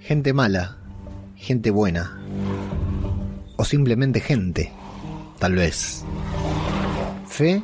[0.00, 0.76] Gente mala,
[1.36, 2.16] gente buena,
[3.56, 4.72] o simplemente gente,
[5.38, 6.04] tal vez.
[7.26, 7.62] Fe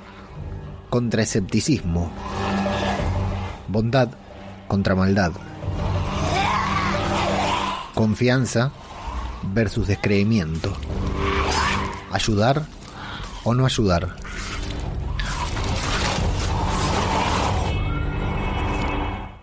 [0.91, 2.11] contra escepticismo,
[3.69, 4.11] bondad
[4.69, 5.33] contra maldad,
[7.95, 8.73] confianza
[9.55, 10.77] versus descreimiento,
[12.11, 12.67] ayudar
[13.45, 14.22] o no ayudar.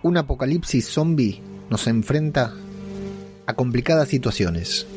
[0.09, 2.55] Un apocalipsis zombie nos enfrenta
[3.45, 4.87] a complicadas situaciones.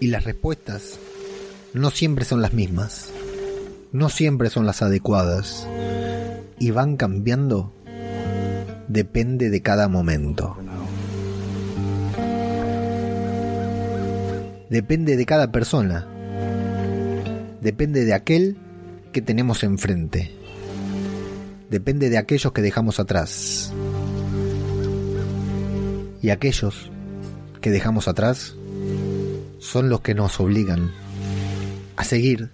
[0.00, 0.98] Y las respuestas
[1.74, 3.12] no siempre son las mismas.
[3.92, 5.68] No siempre son las adecuadas.
[6.58, 7.74] Y van cambiando.
[8.88, 10.56] Depende de cada momento.
[14.70, 16.08] Depende de cada persona.
[17.60, 18.56] Depende de aquel
[19.12, 20.41] que tenemos enfrente.
[21.72, 23.72] Depende de aquellos que dejamos atrás
[26.20, 26.90] y aquellos
[27.62, 28.56] que dejamos atrás
[29.58, 30.92] son los que nos obligan
[31.96, 32.50] a seguir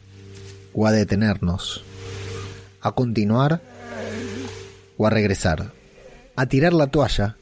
[0.73, 1.83] o a detenernos,
[2.81, 3.61] a continuar
[4.97, 5.73] o a regresar,
[6.37, 7.37] a tirar la toalla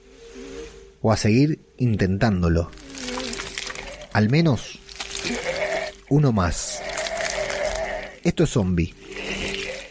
[1.02, 2.70] o a seguir intentándolo.
[4.14, 4.78] Al menos
[6.08, 6.80] uno más.
[8.24, 8.94] Esto es Zombie,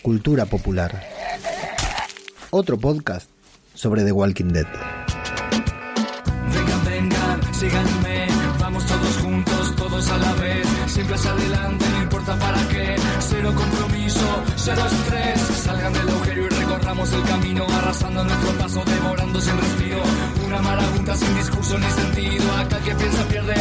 [0.01, 1.14] cultura popular.
[2.51, 3.29] Otro podcast
[3.73, 4.67] sobre The Walking Dead.
[7.55, 8.27] síganme,
[8.59, 13.53] vamos todos juntos, todos a la vez, siempre hacia adelante, no importa para qué, cero
[13.55, 19.57] compromiso, cero estrés, salgan del agujero y recorramos el camino, arrasando nuestro paso, devorando sin
[19.57, 20.03] respiro,
[20.45, 23.54] una marabunta sin discurso ni sentido, acá el que piensa pierde,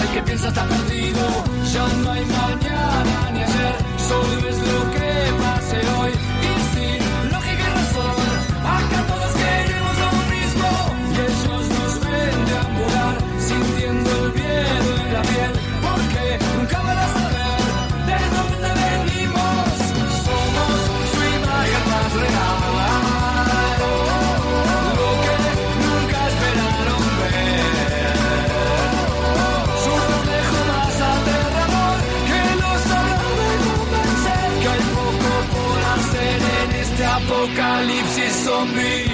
[38.65, 39.14] apocalipsis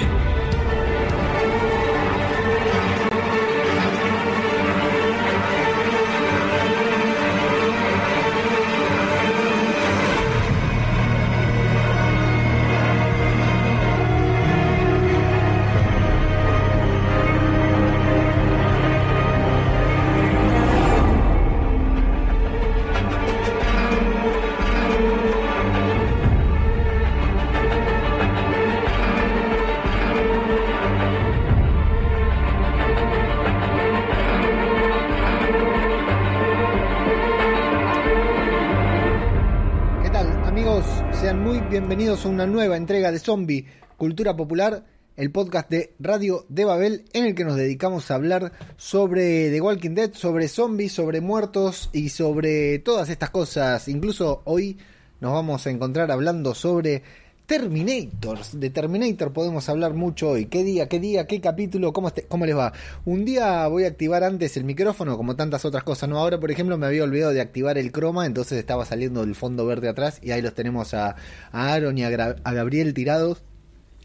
[41.71, 43.65] bienvenidos a una nueva entrega de Zombie
[43.95, 44.83] Cultura Popular,
[45.15, 49.61] el podcast de Radio de Babel en el que nos dedicamos a hablar sobre The
[49.61, 53.87] Walking Dead, sobre zombies, sobre muertos y sobre todas estas cosas.
[53.87, 54.79] Incluso hoy
[55.21, 57.03] nos vamos a encontrar hablando sobre
[57.45, 58.57] Terminators.
[58.59, 60.45] De Terminator podemos hablar mucho hoy.
[60.45, 61.91] ¿Qué día, qué día, qué capítulo?
[61.91, 62.71] ¿Cómo, este- cómo les va?
[63.03, 66.07] Un día voy a activar antes el micrófono, como tantas otras cosas.
[66.07, 69.35] No, ahora, por ejemplo, me había olvidado de activar el croma, entonces estaba saliendo el
[69.35, 70.19] fondo verde atrás.
[70.21, 71.17] Y ahí los tenemos a,
[71.51, 73.43] Aaron y a, Gabriel tirados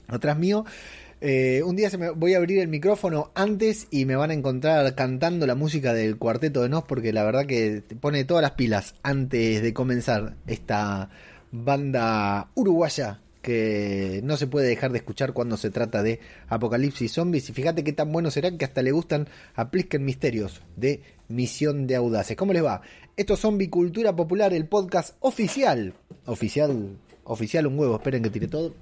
[0.09, 0.65] atrás mío.
[1.21, 5.47] Eh, un día voy a abrir el micrófono antes y me van a encontrar cantando
[5.47, 9.63] la música del cuarteto de Nos porque la verdad que pone todas las pilas antes
[9.63, 11.09] de comenzar esta
[11.53, 16.19] banda uruguaya que no se puede dejar de escuchar cuando se trata de
[16.49, 20.63] Apocalipsis Zombies y fíjate qué tan bueno será que hasta le gustan a Plisken Misterios
[20.75, 22.37] de Misión de Audaces.
[22.37, 22.83] ¿Cómo les va?
[23.17, 25.95] Esto es Zombie Cultura Popular, el podcast oficial.
[26.25, 28.75] Oficial, oficial un huevo, esperen que tire todo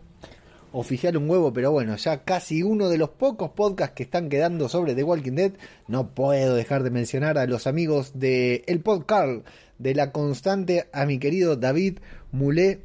[0.72, 4.68] oficial un huevo, pero bueno, ya casi uno de los pocos podcasts que están quedando
[4.68, 5.52] sobre The Walking Dead.
[5.86, 9.46] No puedo dejar de mencionar a los amigos de El Podcast
[9.78, 11.98] de La Constante, a mi querido David
[12.32, 12.80] Mulé,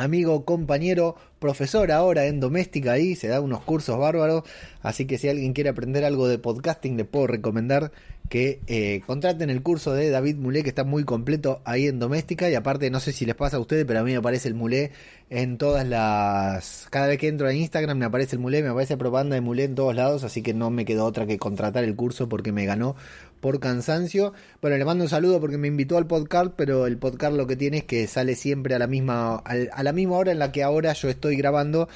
[0.00, 4.44] amigo, compañero, profesor ahora en doméstica ahí, se da unos cursos bárbaros,
[4.82, 7.92] así que si alguien quiere aprender algo de podcasting le puedo recomendar
[8.30, 12.48] que eh, contraten el curso de David Mulé, que está muy completo ahí en doméstica.
[12.48, 14.54] Y aparte, no sé si les pasa a ustedes, pero a mí me aparece el
[14.54, 14.92] Mulé
[15.30, 16.86] en todas las.
[16.90, 19.64] Cada vez que entro a Instagram me aparece el Mulé, me aparece propaganda de Mulé
[19.64, 20.22] en todos lados.
[20.22, 22.94] Así que no me quedó otra que contratar el curso porque me ganó
[23.40, 24.32] por cansancio.
[24.62, 27.56] Bueno, le mando un saludo porque me invitó al podcast, pero el podcast lo que
[27.56, 30.62] tiene es que sale siempre a la misma, a la misma hora en la que
[30.62, 31.88] ahora yo estoy grabando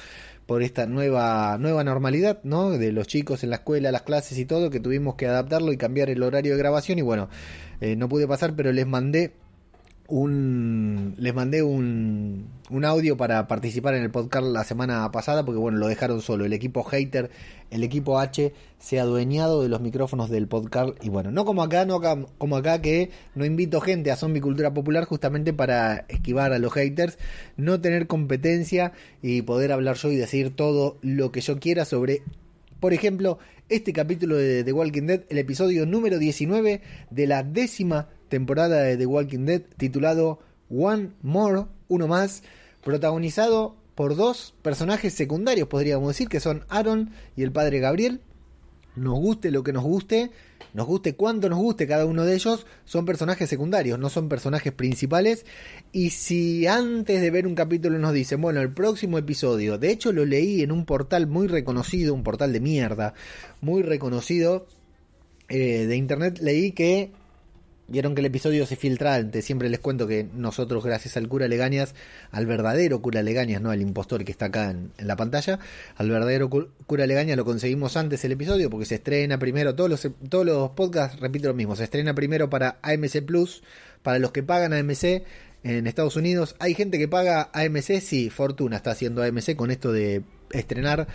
[0.45, 2.71] por esta nueva, nueva normalidad, ¿no?
[2.71, 5.77] De los chicos en la escuela, las clases y todo, que tuvimos que adaptarlo y
[5.77, 7.29] cambiar el horario de grabación y bueno,
[7.81, 9.33] eh, no pude pasar, pero les mandé
[10.07, 15.59] un les mandé un, un audio para participar en el podcast la semana pasada porque
[15.59, 16.45] bueno lo dejaron solo.
[16.45, 17.29] El equipo hater
[17.71, 21.03] el equipo H se ha adueñado de los micrófonos del podcast.
[21.03, 22.01] Y bueno no como acá no
[22.37, 26.73] como acá que no invito gente a Zombie Cultura Popular justamente para esquivar a los
[26.73, 27.17] haters
[27.57, 28.91] no tener competencia
[29.21, 32.21] y poder hablar yo y decir todo lo que yo quiera sobre
[32.79, 38.09] por ejemplo este capítulo de The Walking Dead el episodio número 19 de la décima
[38.29, 40.39] temporada de The Walking Dead titulado
[40.69, 42.43] One More, uno más,
[42.83, 48.21] protagonizado por dos personajes secundarios, podríamos decir, que son Aaron y el padre Gabriel.
[48.95, 50.31] Nos guste lo que nos guste,
[50.73, 54.71] nos guste cuánto nos guste cada uno de ellos, son personajes secundarios, no son personajes
[54.71, 55.45] principales.
[55.91, 60.13] Y si antes de ver un capítulo nos dicen, bueno, el próximo episodio, de hecho
[60.13, 63.13] lo leí en un portal muy reconocido, un portal de mierda,
[63.59, 64.67] muy reconocido
[65.49, 67.11] eh, de internet, leí que
[67.87, 69.45] Vieron que el episodio se filtra antes.
[69.45, 71.93] Siempre les cuento que nosotros, gracias al cura Legañas,
[72.31, 75.59] al verdadero cura Legañas, no al impostor que está acá en, la pantalla,
[75.95, 79.75] al verdadero cura Legañas lo conseguimos antes el episodio porque se estrena primero.
[79.75, 83.61] Todos los, todos los podcasts, repito lo mismo, se estrena primero para AMC Plus,
[84.01, 85.23] para los que pagan AMC
[85.63, 86.55] en Estados Unidos.
[86.57, 91.07] Hay gente que paga AMC, sí, Fortuna está haciendo AMC con esto de estrenar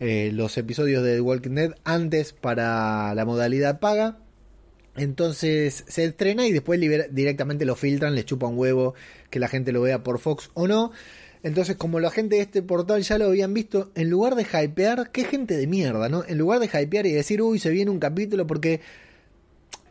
[0.00, 4.18] eh, los episodios de The Walking Dead antes para la modalidad paga
[4.98, 6.80] entonces se estrena y después
[7.10, 8.94] directamente lo filtran, le chupa un huevo
[9.30, 10.92] que la gente lo vea por Fox o no.
[11.42, 15.10] Entonces, como la gente de este portal ya lo habían visto, en lugar de hypear,
[15.12, 16.24] qué gente de mierda, ¿no?
[16.26, 18.80] En lugar de hypear y decir, uy, se viene un capítulo porque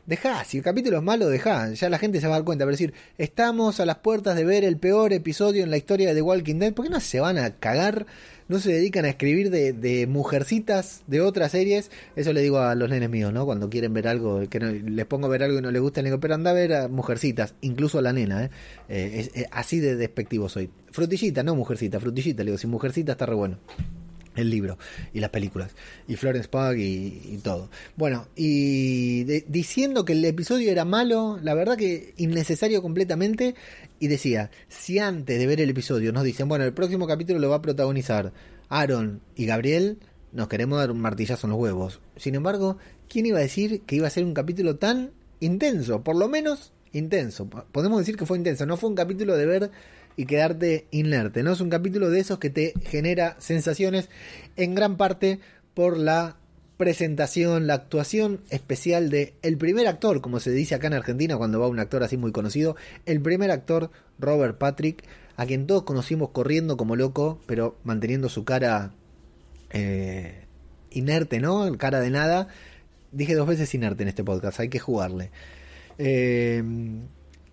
[0.08, 2.64] Deja, si el capítulo es malo, deja, ya la gente se va a dar cuenta.
[2.64, 6.16] Pero decir, estamos a las puertas de ver el peor episodio en la historia de
[6.16, 8.06] The Walking Dead, ¿por qué no se van a cagar?
[8.48, 11.92] No se dedican a escribir de, mujercitas de otras series.
[12.16, 13.46] Eso le digo a los nenes míos, ¿no?
[13.46, 16.10] Cuando quieren ver algo, que les pongo a ver algo y no les gusta, le
[16.10, 18.50] digo, pero anda a ver a mujercitas, incluso a la nena, ¿eh?
[18.90, 20.70] eh es, así de despectivo soy.
[20.92, 23.58] Frutillita, no mujercita, frutillita, le digo, si mujercita está re bueno
[24.42, 24.78] el libro
[25.14, 25.72] y las películas
[26.08, 27.70] y Florence Pugh y, todo.
[27.96, 33.56] Bueno, y diciendo que el episodio era malo, la verdad que innecesario completamente
[34.00, 37.50] y decía, si antes de ver el episodio nos dicen, bueno, el próximo capítulo lo
[37.50, 38.34] va a protagonizar
[38.70, 40.00] Aaron y Gabriel,
[40.32, 42.02] nos queremos dar un martillazo en los huevos.
[42.16, 46.04] Sin embargo, ¿quién iba a decir que iba a ser un capítulo tan intenso?
[46.04, 47.50] Por lo menos intenso.
[47.50, 49.72] Podemos decir que fue intenso, no fue un capítulo de ver
[50.18, 51.44] y quedarte inerte.
[51.44, 54.10] No es un capítulo de esos que te genera sensaciones
[54.58, 55.40] en gran parte
[55.74, 56.36] por la
[56.76, 61.60] presentación, la actuación especial de el primer actor, como se dice acá en Argentina cuando
[61.60, 62.76] va un actor así muy conocido,
[63.06, 65.04] el primer actor Robert Patrick,
[65.38, 68.92] a quien todos conocimos corriendo como loco, pero manteniendo su cara
[69.70, 70.46] eh,
[70.90, 71.72] inerte, ¿no?
[71.78, 72.48] Cara de nada.
[73.12, 75.32] Dije dos veces inerte en este podcast, hay que jugarle.
[76.00, 76.64] Eh,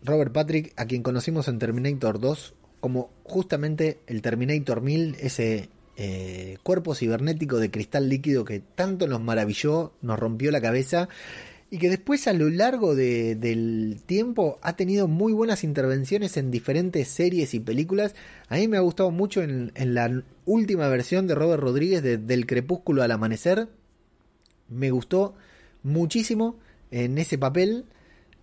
[0.04, 2.54] Robert Patrick, a quien conocimos en Terminator 2
[2.84, 9.22] como justamente el Terminator 1000, ese eh, cuerpo cibernético de cristal líquido que tanto nos
[9.22, 11.08] maravilló, nos rompió la cabeza
[11.70, 17.08] y que después a lo largo del tiempo ha tenido muy buenas intervenciones en diferentes
[17.08, 18.14] series y películas.
[18.48, 22.46] A mí me ha gustado mucho en, la última versión de Robert Rodríguez de Del
[22.46, 23.68] Crepúsculo al Amanecer.
[24.68, 25.36] Me gustó
[25.82, 26.58] muchísimo
[26.90, 27.86] en ese papel.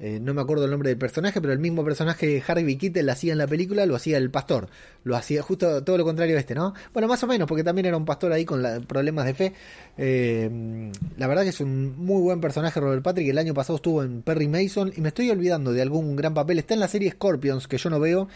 [0.04, 3.12] Eh, no me acuerdo el nombre del personaje, pero el mismo personaje Harvey Keitel lo
[3.12, 4.68] hacía en la película, lo hacía el pastor.
[5.04, 6.74] Lo hacía justo todo lo contrario a este, ¿no?
[6.92, 9.54] Bueno, más o menos, porque también era un pastor ahí con problemas de fe.
[9.98, 13.30] Eh, la verdad que es un muy buen personaje Robert Patrick.
[13.30, 16.58] El año pasado estuvo en Perry Mason y me estoy olvidando de algún gran papel.
[16.58, 18.28] Está en la serie Scorpions, que yo no veo,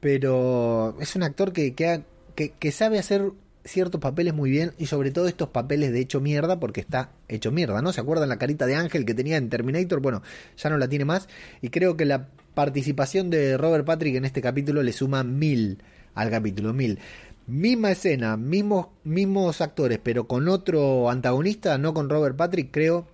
[0.00, 3.30] pero es un actor que, que sabe hacer
[3.64, 7.52] ciertos papeles muy bien y sobre todo estos papeles de hecho mierda porque está hecho
[7.52, 7.92] mierda, ¿no?
[7.92, 10.00] ¿Se acuerdan la carita de Ángel que tenía en Terminator?
[10.00, 10.22] Bueno,
[10.56, 11.28] ya no la tiene más
[11.60, 15.82] y creo que la participación de Robert Patrick en este capítulo le suma mil
[16.14, 16.98] al capítulo, mil.
[17.46, 23.08] Misma escena, mismos, mismos actores, pero con otro antagonista, no con Robert Patrick, creo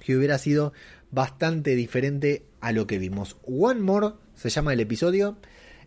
[0.00, 0.72] que hubiera sido
[1.10, 3.36] bastante diferente a lo que vimos.
[3.46, 5.36] One More se llama el episodio.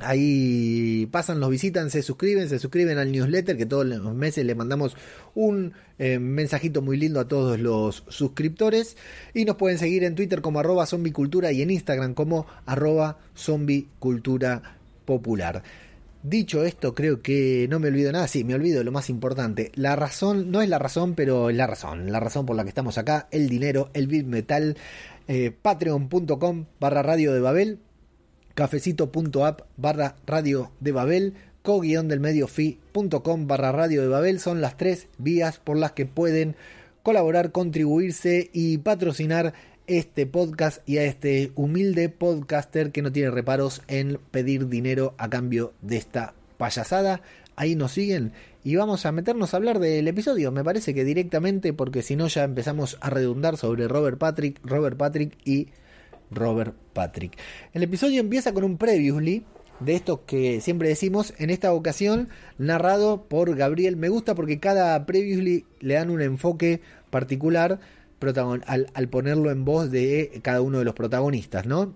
[0.01, 4.55] Ahí pasan, los visitan, se suscriben, se suscriben al newsletter que todos los meses le
[4.55, 4.97] mandamos
[5.35, 8.97] un eh, mensajito muy lindo a todos los suscriptores.
[9.35, 14.63] Y nos pueden seguir en Twitter como arroba zombicultura y en Instagram como arroba zombicultura.
[16.23, 18.29] Dicho esto, creo que no me olvido nada.
[18.29, 19.73] Sí, me olvido lo más importante.
[19.75, 22.13] La razón, no es la razón, pero es la razón.
[22.13, 24.77] La razón por la que estamos acá, el dinero, el bit metal,
[25.29, 27.79] eh, patreon.com barra radio de Babel
[28.61, 34.77] cafecito.app barra radio de Babel, co-guión del medio fi.com barra radio de Babel son las
[34.77, 36.57] tres vías por las que pueden
[37.03, 39.55] colaborar, contribuirse y patrocinar
[39.87, 45.31] este podcast y a este humilde podcaster que no tiene reparos en pedir dinero a
[45.31, 47.23] cambio de esta payasada.
[47.57, 50.53] Ahí nos siguen y vamos a meternos a hablar del episodio.
[50.53, 54.99] Me parece que directamente, porque si no ya empezamos a redundar sobre Robert Patrick, Robert
[54.99, 55.69] Patrick y
[56.31, 57.37] Robert Patrick.
[57.73, 59.45] El episodio empieza con un previously
[59.81, 63.97] de estos que siempre decimos, en esta ocasión narrado por Gabriel.
[63.97, 67.81] Me gusta porque cada previously le dan un enfoque particular
[68.67, 71.95] al, al, ponerlo en voz de cada uno de los protagonistas, ¿no?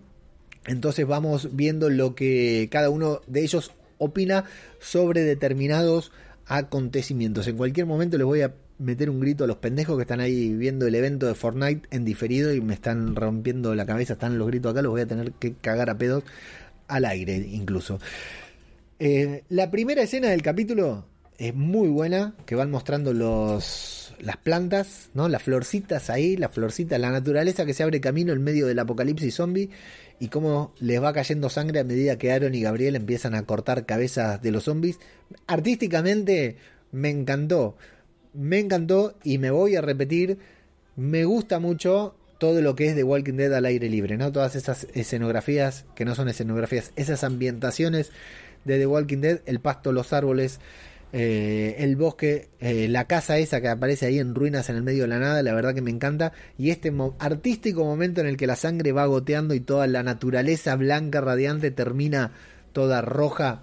[0.66, 4.44] Entonces vamos viendo lo que cada uno de ellos opina
[4.80, 6.12] sobre determinados
[6.46, 7.46] acontecimientos.
[7.46, 10.54] En cualquier momento les voy a meter un grito a los pendejos que están ahí
[10.54, 14.48] viendo el evento de Fortnite en diferido y me están rompiendo la cabeza, están los
[14.48, 16.24] gritos acá, los voy a tener que cagar a pedos
[16.88, 17.98] al aire incluso.
[18.98, 21.06] Eh, la primera escena del capítulo
[21.38, 25.28] es muy buena, que van mostrando los, las plantas, ¿no?
[25.28, 29.34] las florcitas ahí, las florcitas, la naturaleza que se abre camino en medio del apocalipsis
[29.34, 29.70] zombie
[30.20, 33.84] y cómo les va cayendo sangre a medida que Aaron y Gabriel empiezan a cortar
[33.84, 35.00] cabezas de los zombies.
[35.46, 36.56] Artísticamente
[36.92, 37.76] me encantó
[38.34, 40.38] me encantó y me voy a repetir,
[40.96, 44.32] me gusta mucho todo lo que es de Walking Dead al aire libre, ¿no?
[44.32, 48.10] Todas esas escenografías, que no son escenografías, esas ambientaciones
[48.64, 50.60] de The Walking Dead, el pasto, los árboles,
[51.12, 55.02] eh, el bosque, eh, la casa esa que aparece ahí en ruinas en el medio
[55.02, 56.32] de la nada, la verdad que me encanta.
[56.58, 60.74] Y este artístico momento en el que la sangre va goteando y toda la naturaleza
[60.74, 62.32] blanca radiante termina
[62.72, 63.62] toda roja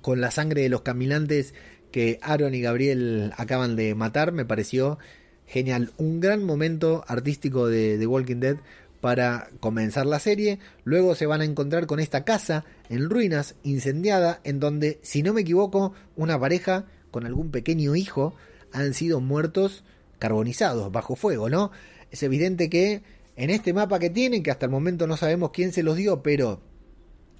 [0.00, 1.54] con la sangre de los caminantes
[1.92, 4.98] que Aaron y Gabriel acaban de matar, me pareció
[5.46, 5.92] genial.
[5.98, 8.56] Un gran momento artístico de The Walking Dead
[9.00, 10.58] para comenzar la serie.
[10.84, 15.34] Luego se van a encontrar con esta casa en ruinas, incendiada, en donde, si no
[15.34, 18.34] me equivoco, una pareja con algún pequeño hijo
[18.72, 19.84] han sido muertos
[20.18, 21.72] carbonizados bajo fuego, ¿no?
[22.10, 23.02] Es evidente que
[23.36, 26.22] en este mapa que tienen, que hasta el momento no sabemos quién se los dio,
[26.22, 26.60] pero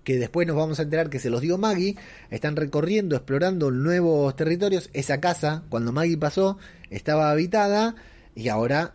[0.05, 1.97] que después nos vamos a enterar que se los dio Maggie,
[2.31, 4.91] están recorriendo, explorando nuevos territorios.
[4.93, 6.59] Esa casa, cuando Maggie pasó,
[6.91, 7.95] estaba habitada
[8.35, 8.95] y ahora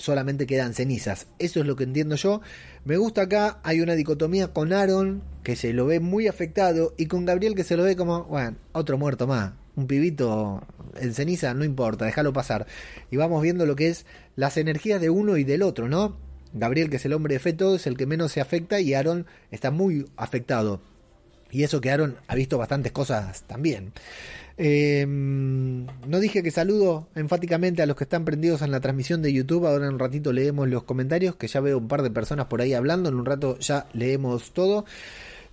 [0.00, 1.26] solamente quedan cenizas.
[1.38, 2.40] Eso es lo que entiendo yo.
[2.84, 7.06] Me gusta acá, hay una dicotomía con Aaron, que se lo ve muy afectado, y
[7.06, 9.52] con Gabriel, que se lo ve como, bueno, otro muerto más.
[9.76, 10.62] Un pibito
[10.96, 12.66] en ceniza, no importa, déjalo pasar.
[13.10, 14.06] Y vamos viendo lo que es
[14.36, 16.16] las energías de uno y del otro, ¿no?
[16.52, 18.94] Gabriel, que es el hombre de fe todo, es el que menos se afecta y
[18.94, 20.80] Aaron está muy afectado.
[21.50, 23.92] Y eso que Aaron ha visto bastantes cosas también.
[24.56, 29.32] Em, no dije que saludo enfáticamente a los que están prendidos en la transmisión de
[29.32, 29.66] YouTube.
[29.66, 32.60] Ahora en un ratito leemos los comentarios, que ya veo un par de personas por
[32.60, 33.08] ahí hablando.
[33.08, 34.84] En un rato ya leemos todo.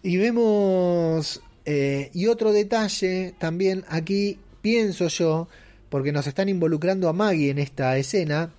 [0.03, 1.41] Y vemos...
[1.69, 5.49] Eh, y otro detalle también aquí, pienso yo,
[5.89, 8.51] porque nos están involucrando a Maggie en esta escena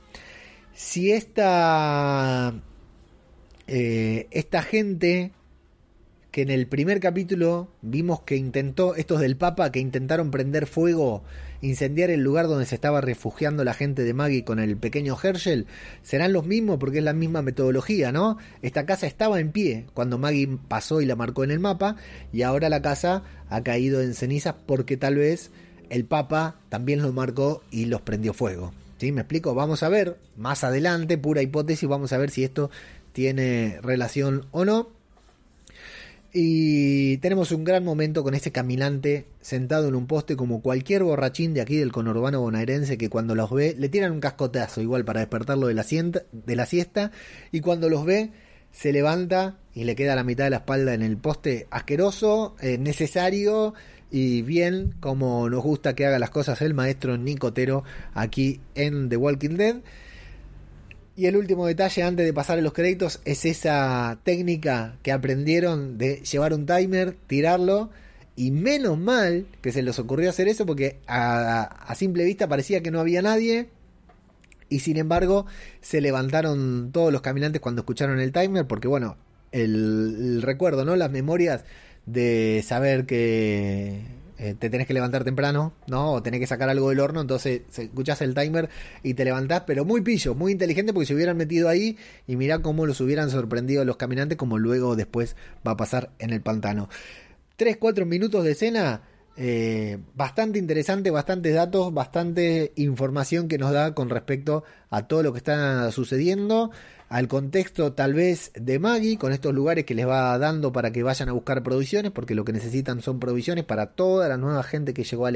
[0.78, 2.54] si esta,
[3.66, 5.32] eh, esta gente
[6.30, 11.24] que en el primer capítulo vimos que intentó, estos del Papa, que intentaron prender fuego,
[11.62, 15.66] incendiar el lugar donde se estaba refugiando la gente de Maggie con el pequeño Herschel,
[16.04, 18.38] serán los mismos porque es la misma metodología, ¿no?
[18.62, 21.96] Esta casa estaba en pie cuando Maggie pasó y la marcó en el mapa,
[22.32, 25.50] y ahora la casa ha caído en cenizas porque tal vez
[25.90, 28.72] el Papa también lo marcó y los prendió fuego.
[28.98, 29.12] ¿Sí?
[29.12, 29.54] ¿Me explico?
[29.54, 32.70] Vamos a ver más adelante, pura hipótesis, vamos a ver si esto
[33.12, 34.90] tiene relación o no.
[36.32, 41.54] Y tenemos un gran momento con este caminante sentado en un poste como cualquier borrachín
[41.54, 45.20] de aquí del conurbano bonaerense que cuando los ve le tiran un cascotazo igual para
[45.20, 47.12] despertarlo de la, de la siesta
[47.50, 48.30] y cuando los ve
[48.72, 52.76] se levanta y le queda la mitad de la espalda en el poste asqueroso, eh,
[52.76, 53.72] necesario
[54.10, 57.84] y bien como nos gusta que haga las cosas el maestro Nicotero
[58.14, 59.76] aquí en The Walking Dead.
[61.16, 65.98] Y el último detalle antes de pasar a los créditos es esa técnica que aprendieron
[65.98, 67.90] de llevar un timer, tirarlo.
[68.36, 72.92] Y menos mal que se les ocurrió hacer eso porque a, simple vista parecía que
[72.92, 73.68] no había nadie.
[74.68, 75.46] Y sin embargo
[75.80, 79.16] se levantaron todos los caminantes cuando escucharon el timer porque bueno,
[79.50, 79.74] el,
[80.20, 80.94] el recuerdo, ¿no?
[80.94, 81.64] Las memorias
[82.12, 84.02] de saber que
[84.38, 86.12] eh, te tenés que levantar temprano, ¿no?
[86.12, 88.68] O tenés que sacar algo del horno, entonces escuchás el timer
[89.02, 92.60] y te levantás, pero muy pillo, muy inteligente porque se hubieran metido ahí y mirá
[92.60, 95.36] cómo los hubieran sorprendido los caminantes, como luego después
[95.66, 96.88] va a pasar en el pantano.
[97.58, 99.02] 3-4 minutos de escena,
[99.36, 105.32] eh, bastante interesante, bastantes datos, bastante información que nos da con respecto a todo lo
[105.32, 106.70] que está sucediendo
[107.08, 111.02] al contexto tal vez de Maggie, con estos lugares que les va dando para que
[111.02, 114.92] vayan a buscar provisiones, porque lo que necesitan son provisiones para toda la nueva gente
[114.92, 115.32] que llegó a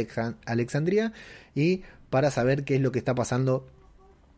[0.47, 1.13] Alexandria
[1.55, 3.67] y para saber qué es lo que está pasando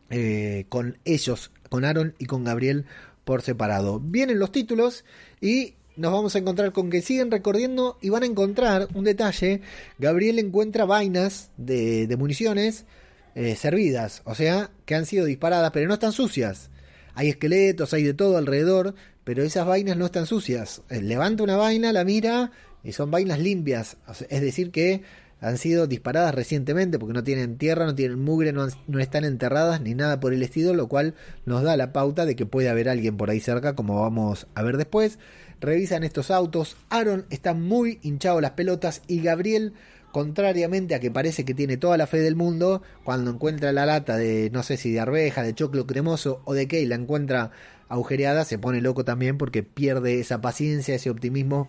[0.09, 2.85] eh, con ellos, con Aaron y con Gabriel
[3.25, 3.99] por separado.
[3.99, 5.03] Vienen los títulos
[5.41, 9.61] y nos vamos a encontrar con que siguen recorriendo y van a encontrar un detalle.
[9.97, 12.85] Gabriel encuentra vainas de, municiones
[13.33, 16.69] eh, servidas, o sea, que han sido disparadas, pero no están sucias.
[17.15, 18.93] Hay esqueletos, hay de todo alrededor,
[19.23, 20.83] pero esas vainas no están sucias.
[20.89, 22.51] Eh, levanta una vaina, la mira
[22.83, 23.97] y son vainas limpias.
[24.29, 25.01] Es decir, que
[25.41, 29.81] han sido disparadas recientemente porque no tienen tierra, no tienen mugre, no, no, están enterradas
[29.81, 32.89] ni nada por el estilo, lo cual nos da la pauta de que puede haber
[32.89, 35.19] alguien por ahí cerca, como vamos a ver después.
[35.61, 39.73] Revisan estos autos, Aaron está muy hinchado las pelotas y Gabriel
[40.15, 44.15] contrariamente a que parece que tiene toda la fe del mundo, cuando encuentra la lata
[44.15, 47.51] de, no sé si de arveja, de choclo cremoso o de qué, y la encuentra
[47.89, 51.67] agujereada, se pone loco también porque pierde esa paciencia, ese optimismo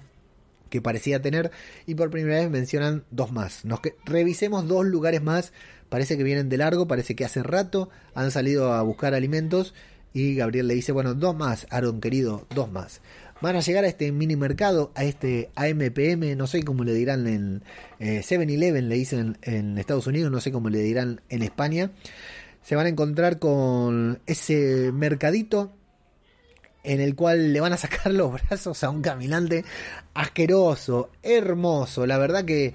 [0.71, 1.51] que parecía tener.
[1.89, 3.65] Y por primera vez mencionan dos más.
[3.65, 5.53] Nos que revisemos dos lugares más,
[5.89, 9.75] parece que vienen de largo, parece que hace rato han salido a buscar alimentos.
[10.13, 13.01] Y Gabriel le dice, bueno, dos más, Aaron querido, dos más
[13.41, 17.27] van a llegar a este mini mercado, a este AMPM, no sé cómo le dirán
[17.27, 17.63] en
[18.01, 21.91] 7-Eleven, eh, le dicen en Estados Unidos, no sé cómo le dirán en España.
[22.63, 25.73] Se van a encontrar con ese mercadito
[26.83, 29.65] en el cual le van a sacar los brazos a un caminante
[30.15, 32.07] asqueroso, hermoso.
[32.07, 32.75] La verdad que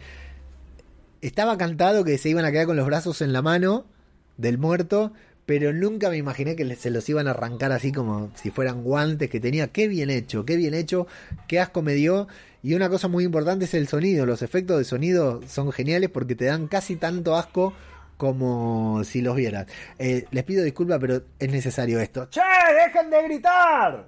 [1.21, 3.85] estaba cantado que se iban a quedar con los brazos en la mano
[4.37, 5.13] del muerto,
[5.51, 9.29] pero nunca me imaginé que se los iban a arrancar así como si fueran guantes
[9.29, 9.67] que tenía.
[9.67, 11.07] Qué bien hecho, qué bien hecho,
[11.45, 12.29] qué asco me dio.
[12.63, 14.25] Y una cosa muy importante es el sonido.
[14.25, 17.73] Los efectos de sonido son geniales porque te dan casi tanto asco
[18.15, 19.67] como si los vieras.
[19.99, 22.29] Eh, les pido disculpas, pero es necesario esto.
[22.29, 22.39] ¡Che!
[22.85, 24.07] ¡Dejen de gritar!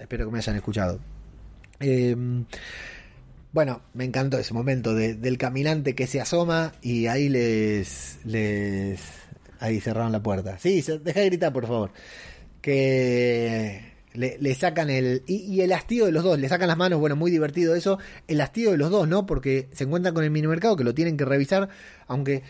[0.00, 0.98] Espero que me hayan escuchado.
[1.78, 2.44] Em,
[3.52, 9.21] bueno, me encantó ese momento del caminante que se asoma y ahí les, les
[9.62, 10.58] Ahí cerraron la puerta.
[10.58, 11.92] Sí, deja de gritar, por favor.
[12.60, 15.22] Que le, sacan el.
[15.28, 18.00] Y, el hastío de los dos, le sacan las manos, bueno, muy divertido eso.
[18.26, 19.24] El hastío de los dos, ¿no?
[19.24, 21.68] Porque se encuentran con el minimercado que lo tienen que revisar,
[22.08, 22.42] aunque.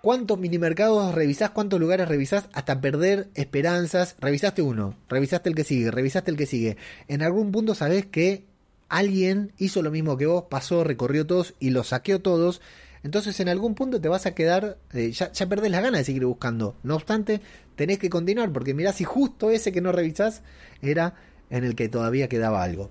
[0.00, 1.50] ¿Cuántos minimercados revisás?
[1.50, 2.48] ¿Cuántos lugares revisás?
[2.52, 4.16] Hasta perder esperanzas.
[4.18, 6.76] Revisaste uno, revisaste el que sigue, revisaste el que sigue.
[7.06, 8.44] En algún punto sabés que
[8.88, 12.60] alguien hizo lo mismo que vos, pasó, recorrió todos y los saqueó todos
[13.04, 16.04] entonces en algún punto te vas a quedar, eh, ya, ya perdés la gana de
[16.04, 16.74] seguir buscando.
[16.82, 17.42] No obstante,
[17.76, 20.42] tenés que continuar porque mirá si justo ese que no revisás
[20.80, 21.14] era
[21.50, 22.90] en el que todavía quedaba algo.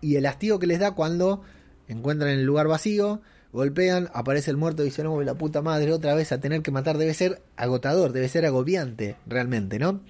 [0.00, 1.42] Y el hastío que les da cuando
[1.86, 6.14] encuentran el lugar vacío, golpean, aparece el muerto y dicen, no, la puta madre, otra
[6.14, 10.00] vez a tener que matar, debe ser agotador, debe ser agobiante realmente, ¿no?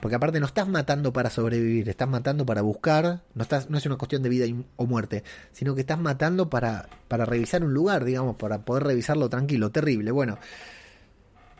[0.00, 3.86] Porque aparte no estás matando para sobrevivir, estás matando para buscar, no, estás, no es
[3.86, 8.04] una cuestión de vida o muerte, sino que estás matando para, para revisar un lugar,
[8.04, 10.10] digamos, para poder revisarlo tranquilo, terrible.
[10.10, 10.38] Bueno,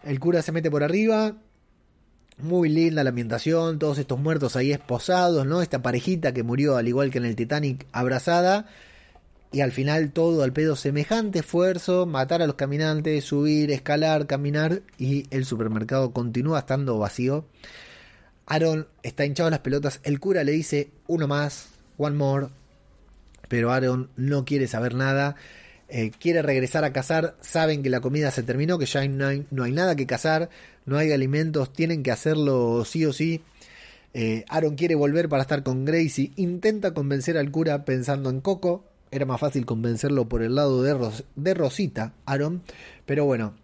[0.05, 1.35] el cura se mete por arriba,
[2.39, 5.61] muy linda la ambientación, todos estos muertos ahí esposados, ¿no?
[5.61, 8.67] Esta parejita que murió al igual que en el Titanic abrazada
[9.53, 14.83] y al final todo al pedo semejante esfuerzo, matar a los caminantes, subir, escalar, caminar
[14.99, 17.47] y el supermercado continúa estando vacío.
[18.47, 22.49] Aaron está hinchado las pelotas, el cura le dice uno más, one more,
[23.49, 25.37] pero Aaron no quiere saber nada,
[25.89, 29.47] eh, quiere regresar a cazar, saben que la comida se terminó, que ya no hay,
[29.51, 30.49] no hay nada que cazar,
[30.85, 33.43] no hay alimentos, tienen que hacerlo sí o sí.
[34.15, 38.85] Eh, Aaron quiere volver para estar con Gracie, intenta convencer al cura pensando en Coco,
[39.17, 42.63] era más fácil convencerlo por el lado de, Rosita, Aaron.
[43.05, 43.55] Pero bueno,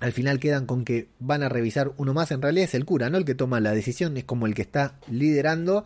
[0.00, 2.32] Al final quedan con que van a revisar uno más.
[2.32, 4.62] En realidad es el cura, no el que toma la decisión, es como el que
[4.62, 5.84] está liderando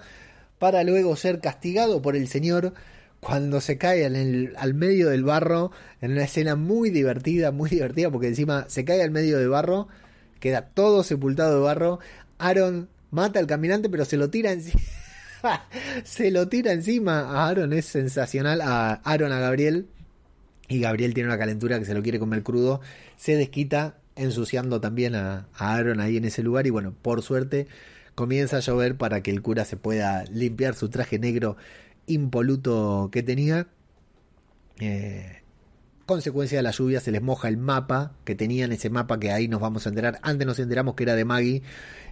[0.59, 2.73] para luego ser castigado por el Señor
[3.21, 8.11] cuando se cae en al medio del barro, en una escena muy divertida, muy divertida,
[8.11, 9.89] porque encima se cae al medio del barro,
[10.41, 11.99] queda todo sepultado de barro,
[12.39, 14.81] Aaron mata al caminante, pero se lo tira encima.
[16.05, 17.21] se lo tira encima.
[17.21, 19.89] A Aaron, es sensacional, a Aaron a Gabriel,
[20.69, 22.81] y Gabriel tiene una calentura que se lo quiere comer crudo,
[23.17, 27.69] se desquita ensuciando también a, Aaron ahí en ese lugar, y bueno, por suerte
[28.15, 31.57] comienza a llover para que el cura se pueda limpiar su traje negro
[32.07, 33.69] impoluto que tenía.
[34.81, 35.43] Eh,
[36.07, 39.49] consecuencia de la lluvia se les moja el mapa que tenían, ese mapa que ahí
[39.49, 40.19] nos vamos a enterar.
[40.23, 41.63] Antes nos enteramos que era de Maggie.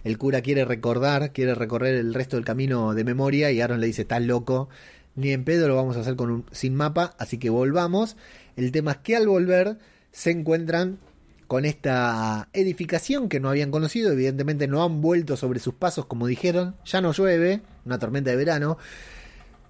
[0.03, 3.87] El cura quiere recordar, quiere recorrer el resto del camino de memoria y Aaron le
[3.87, 4.69] dice, estás loco,
[5.15, 8.17] ni en pedo lo vamos a hacer con sin mapa, así que volvamos.
[8.57, 9.77] El tema es que al volver
[10.11, 10.99] se encuentran
[11.47, 16.27] con esta edificación que no habían conocido, evidentemente no han vuelto sobre sus pasos como
[16.27, 18.77] dijeron, ya no llueve, una tormenta de verano,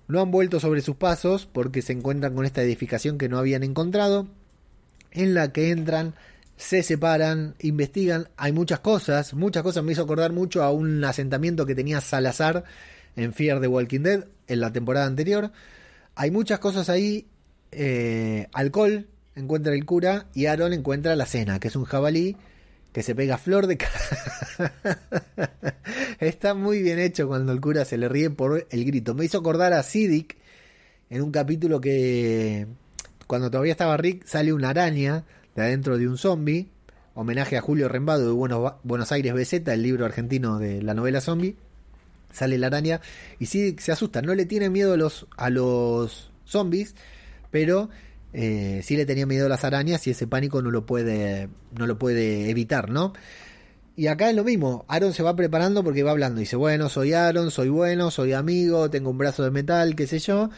[0.07, 3.63] no han vuelto sobre sus pasos porque se encuentran con esta edificación que no habían
[3.63, 4.27] encontrado,
[5.11, 6.15] en la que entran,
[6.57, 9.83] se separan, investigan, hay muchas cosas, muchas cosas.
[9.83, 12.63] Me hizo acordar mucho a un asentamiento que tenía Salazar
[13.15, 15.51] en Fear the Walking Dead en la temporada anterior,
[16.15, 17.27] hay muchas cosas ahí,
[17.71, 22.37] eh, alcohol, encuentra el cura y Aaron encuentra la cena, que es un jabalí
[22.95, 23.77] que se pega flor de
[26.21, 29.13] Está muy bien hecho cuando el cura se le ríe por el grito.
[29.13, 30.37] Me hizo acordar a Siddick
[31.09, 32.67] en un capítulo que
[33.27, 36.69] cuando todavía estaba Rick sale una araña de adentro de un zombie.
[37.15, 41.19] Homenaje a Julio Rembado de Buenos, Buenos Aires BZ, el libro argentino de la novela
[41.19, 41.57] zombie.
[42.31, 43.01] Sale la araña
[43.39, 44.21] y Siddick se asusta.
[44.21, 46.95] No le tiene miedo a los, a los zombies,
[47.51, 47.89] pero
[48.37, 51.87] eh, sí le tenía miedo a las arañas y ese pánico no lo puede, no
[51.87, 53.13] lo puede evitar, ¿no?
[53.95, 57.13] Y acá es lo mismo, Aaron se va preparando porque va hablando, dice, bueno, soy
[57.13, 60.49] Aaron, soy bueno, soy amigo, tengo un brazo de metal, qué sé yo.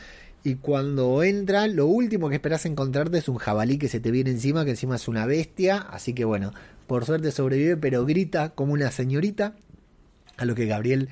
[0.43, 4.31] Y cuando entra, lo último que esperas encontrarte es un jabalí que se te viene
[4.31, 5.77] encima, que encima es una bestia.
[5.77, 6.53] Así que bueno,
[6.87, 9.55] por suerte sobrevive, pero grita como una señorita.
[10.37, 11.09] A lo que Gabriel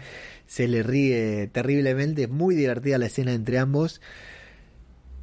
[0.48, 2.24] se le ríe terriblemente.
[2.24, 4.02] Es muy divertida la escena entre ambos.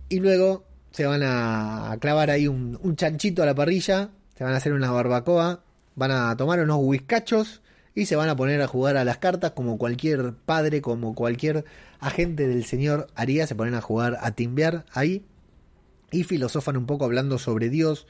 [0.09, 4.57] Y luego se van a clavar ahí un, chanchito a la parrilla, se van a
[4.57, 5.62] hacer una barbacoa,
[5.94, 7.62] van a tomar unos whiskachos
[7.94, 11.64] y se van a poner a jugar a las cartas como cualquier padre, como cualquier
[12.00, 15.24] agente del señor haría, se ponen a jugar a timbear ahí
[16.11, 18.07] y filosofan un poco hablando sobre Dios,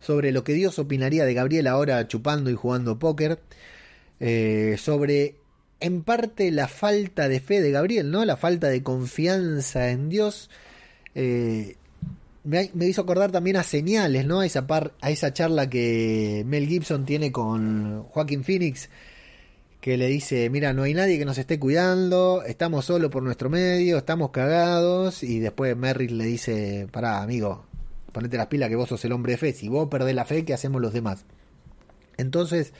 [0.00, 3.40] sobre lo que Dios opinaría de Gabriel ahora chupando y jugando póker,
[4.20, 5.36] eh, sobre
[5.80, 8.24] en parte la falta de fe de Gabriel, ¿no?
[8.24, 10.50] La falta de confianza en Dios.
[11.14, 11.76] Eh,
[12.44, 14.40] me, hizo acordar también a señales, ¿no?
[14.40, 18.88] A esa, par, a esa charla que Mel Gibson tiene con Joaquín Phoenix,
[19.80, 23.50] que le dice, mira, no hay nadie que nos esté cuidando, estamos solo por nuestro
[23.50, 27.64] medio, estamos cagados, y después Merrill le dice, pará, amigo,
[28.12, 30.44] ponete las pilas que vos sos el hombre de fe, si vos perdés la fe,
[30.44, 31.24] ¿qué hacemos los demás?
[32.16, 32.72] Entonces,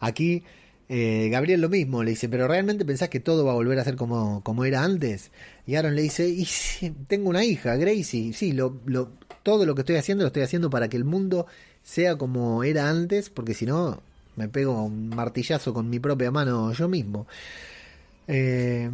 [0.00, 0.42] aquí
[0.88, 3.84] eh, Gabriel lo mismo, le dice, pero ¿realmente pensás que todo va a volver a
[3.84, 5.30] ser como, como era antes?
[5.66, 6.46] Y Aaron le dice, y
[7.06, 9.10] tengo una hija, Gracie, sí, lo, lo,
[9.42, 11.46] todo lo que estoy haciendo lo estoy haciendo para que el mundo
[11.82, 14.02] sea como era antes, porque si no,
[14.36, 17.26] me pego un martillazo con mi propia mano yo mismo.
[18.26, 18.90] Eh,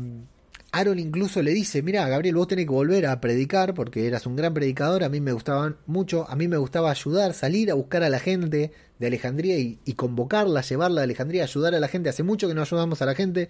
[0.71, 4.37] Aaron incluso le dice, mira, Gabriel, vos tenés que volver a predicar porque eras un
[4.37, 8.03] gran predicador, a mí me gustaba mucho, a mí me gustaba ayudar, salir a buscar
[8.03, 12.11] a la gente de Alejandría y, convocarla, llevarla a Alejandría, ayudar a la gente.
[12.11, 13.49] Hace mucho que no ayudamos a la gente,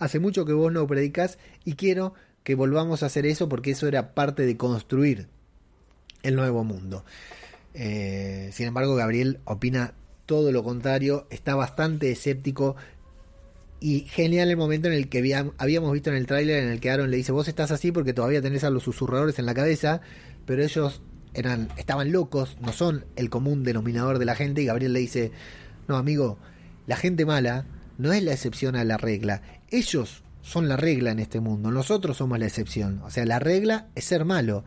[0.00, 2.14] hace mucho que vos no predicas y quiero
[2.46, 5.26] que volvamos a hacer eso porque eso era parte de construir
[6.22, 7.04] el nuevo mundo.
[7.74, 9.94] Eh, sin embargo, Gabriel opina
[10.26, 12.76] todo lo contrario, está bastante escéptico,
[13.80, 15.18] y genial el momento en el que
[15.58, 18.12] habíamos visto en el tráiler en el que Aaron le dice, vos estás así porque
[18.12, 20.00] todavía tenés a los susurradores en la cabeza,
[20.46, 21.02] pero ellos
[21.34, 25.32] eran, estaban locos, no son el común denominador de la gente, y Gabriel le dice,
[25.88, 26.38] no amigo,
[26.86, 27.66] la gente mala
[27.98, 32.18] no es la excepción a la regla, ellos son la regla en este mundo, nosotros
[32.18, 34.64] somos la excepción, o sea, la regla es ser malo.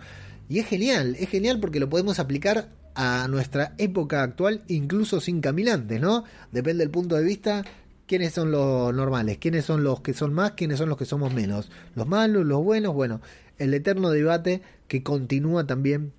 [0.49, 5.39] Y es genial, es genial porque lo podemos aplicar a nuestra época actual, incluso sin
[5.39, 6.25] caminantes, ¿no?
[6.51, 7.63] Depende del punto de vista,
[8.07, 11.33] quiénes son los normales, quiénes son los que son más, quiénes son los que somos
[11.33, 13.21] menos, los malos, los buenos, bueno,
[13.57, 16.11] el eterno debate que continúa también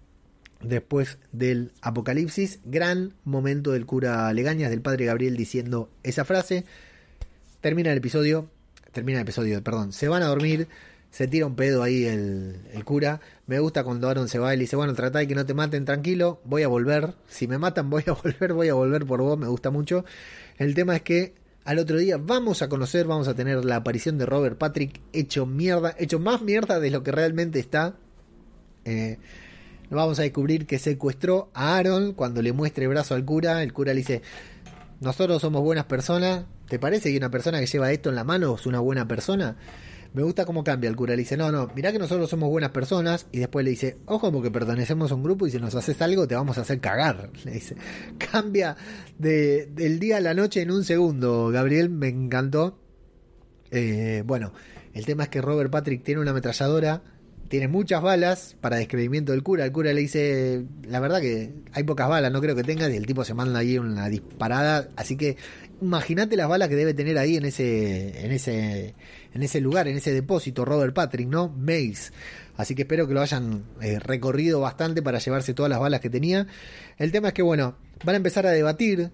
[0.62, 6.64] después del apocalipsis, gran momento del cura Legañas, del padre Gabriel diciendo esa frase,
[7.60, 8.48] termina el episodio,
[8.92, 10.68] termina el episodio, perdón, se van a dormir,
[11.10, 13.20] se tira un pedo ahí el, cura.
[13.46, 15.54] Me gusta cuando Aaron se va y le dice, bueno, trata de que no te
[15.54, 17.14] maten, tranquilo, voy a volver.
[17.28, 20.04] Si me matan, voy a volver, voy a volver por vos, me gusta mucho.
[20.58, 24.18] El tema es que al otro día vamos a conocer, vamos a tener la aparición
[24.18, 27.96] de Robert Patrick hecho mierda, hecho más mierda de lo que realmente está.
[28.84, 29.18] Eh,
[29.90, 33.62] vamos a descubrir que secuestró a Aaron cuando le muestre el brazo al cura.
[33.62, 34.22] El cura le dice,
[35.00, 36.44] nosotros somos buenas personas.
[36.70, 39.56] ¿Te parece que una persona que lleva esto en la mano es una buena persona?
[40.14, 41.14] Me gusta cómo cambia el cura.
[41.14, 43.26] Le dice, no, no, mirá que nosotros somos buenas personas.
[43.32, 46.28] Y después le dice, ojo, porque pertenecemos a un grupo y si nos haces algo
[46.28, 47.30] te vamos a hacer cagar.
[47.44, 47.74] Le dice,
[48.18, 48.76] cambia
[49.18, 51.48] de, del día a la noche en un segundo.
[51.48, 52.78] Gabriel, me encantó.
[53.72, 54.52] Eh, bueno,
[54.94, 57.02] el tema es que Robert Patrick tiene una ametralladora.
[57.50, 59.64] Tiene muchas balas para descreimiento del cura.
[59.64, 62.88] El cura le dice, la verdad que hay pocas balas, no creo que tenga.
[62.88, 64.86] Y el tipo se manda ahí una disparada.
[64.94, 65.36] Así que
[65.82, 68.94] imagínate las balas que debe tener ahí en ese, en ese,
[69.34, 71.48] en ese lugar, en ese depósito, Robert Patrick, ¿no?
[71.48, 72.12] Mace.
[72.56, 76.08] Así que espero que lo hayan eh, recorrido bastante para llevarse todas las balas que
[76.08, 76.46] tenía.
[76.98, 79.10] El tema es que, bueno, van a empezar a debatir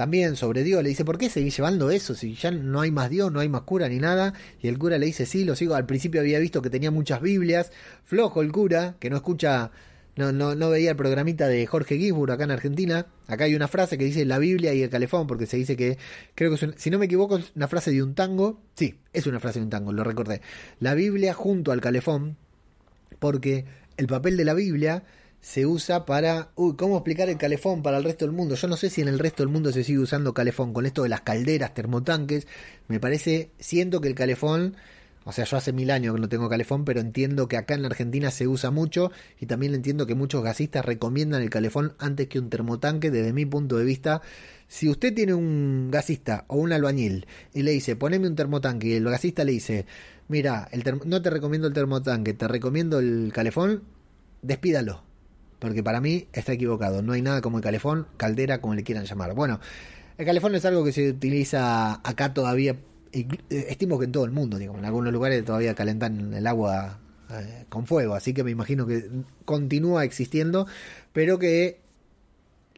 [0.00, 0.82] también sobre Dios.
[0.82, 2.14] Le dice, ¿por qué seguís llevando eso?
[2.14, 4.32] Si ya no hay más Dios, no hay más cura ni nada.
[4.62, 5.74] Y el cura le dice, sí, lo sigo.
[5.74, 7.70] Al principio había visto que tenía muchas Biblias.
[8.02, 9.70] Flojo el cura, que no escucha
[10.16, 13.08] no, no, no veía el programita de Jorge Gisburg acá en Argentina.
[13.26, 15.98] Acá hay una frase que dice la Biblia y el calefón, porque se dice que,
[16.34, 18.58] creo que si no me equivoco, es una frase de un tango.
[18.72, 20.40] Sí, es una frase de un tango, lo recordé.
[20.78, 22.38] La Biblia junto al calefón,
[23.18, 23.66] porque
[23.98, 25.04] el papel de la Biblia
[25.40, 26.50] se usa para...
[26.56, 28.54] Uy, ¿cómo explicar el calefón para el resto del mundo?
[28.54, 31.02] Yo no sé si en el resto del mundo se sigue usando calefón con esto
[31.02, 32.46] de las calderas, termotanques.
[32.88, 34.76] Me parece, siento que el calefón
[35.24, 37.82] o sea, yo hace mil años que no tengo calefón, pero entiendo que acá en
[37.82, 42.28] la Argentina se usa mucho y también entiendo que muchos gasistas recomiendan el calefón antes
[42.28, 44.22] que un termotanque desde mi punto de vista.
[44.66, 48.92] Si usted tiene un gasista o un albañil y le dice, poneme un termotanque y
[48.94, 49.84] el gasista le dice,
[50.28, 53.82] mira, el no te recomiendo el termotanque, te recomiendo el calefón,
[54.42, 55.09] despídalo.
[55.60, 57.02] Porque para mí está equivocado.
[57.02, 59.34] No hay nada como el calefón, caldera, como le quieran llamar.
[59.34, 59.60] Bueno,
[60.18, 62.76] el calefón es algo que se utiliza acá todavía
[63.12, 67.00] eh, estimo que en todo el mundo, digamos, en algunos lugares todavía calentan el agua
[67.30, 69.08] eh, con fuego, así que me imagino que
[69.44, 70.66] continúa existiendo,
[71.12, 71.80] pero que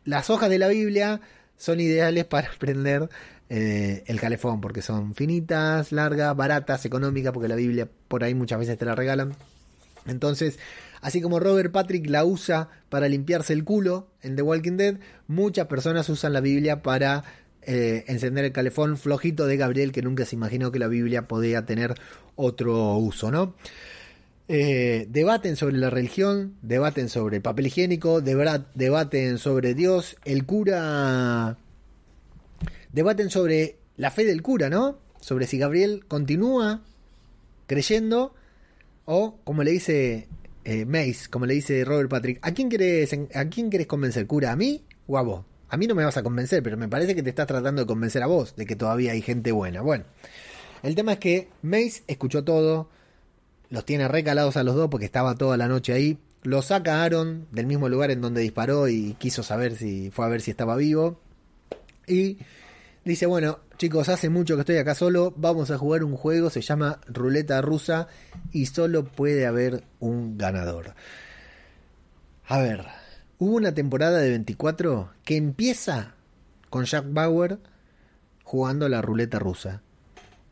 [0.04, 1.20] las hojas de la Biblia
[1.58, 3.10] son ideales para prender
[3.50, 8.58] eh, el calefón, porque son finitas, largas, baratas, económicas, porque la Biblia por ahí muchas
[8.58, 9.34] veces te la regalan.
[10.06, 10.58] Entonces,
[11.02, 15.66] así como Robert Patrick la usa para limpiarse el culo en The Walking Dead, muchas
[15.66, 17.24] personas usan la Biblia para
[17.62, 21.66] eh, encender el calefón flojito de Gabriel que nunca se imaginó que la Biblia podía
[21.66, 21.94] tener
[22.36, 23.54] otro uso, ¿no?
[24.48, 31.56] Eh, debaten sobre la religión, debaten sobre el papel higiénico, debaten sobre Dios, el cura,
[32.92, 34.98] debaten sobre la fe del cura, ¿no?
[35.20, 36.82] Sobre si Gabriel continúa
[37.66, 38.34] creyendo
[39.04, 40.28] o, como le dice
[40.64, 44.52] eh, Mace, como le dice Robert Patrick, ¿a quién querés, a quién convencer, cura?
[44.52, 45.44] ¿A mí o a vos?
[45.68, 47.86] A mí no me vas a convencer, pero me parece que te estás tratando de
[47.86, 49.80] convencer a vos de que todavía hay gente buena.
[49.80, 50.04] Bueno,
[50.82, 52.90] el tema es que Mace escuchó todo,
[53.70, 56.18] los tiene recalados a los dos porque estaba toda la noche ahí.
[56.42, 60.28] Lo saca Aaron del mismo lugar en donde disparó y quiso saber si fue a
[60.28, 61.20] ver si estaba vivo.
[62.06, 62.38] Y
[63.04, 66.60] dice, bueno, chicos, hace mucho que estoy acá solo, vamos a jugar un juego, se
[66.60, 68.08] llama Ruleta Rusa
[68.52, 70.94] y solo puede haber un ganador.
[72.46, 72.84] A ver,
[73.42, 76.14] Hubo una temporada de 24 que empieza
[76.70, 77.58] con Jack Bauer
[78.44, 79.82] jugando la ruleta rusa.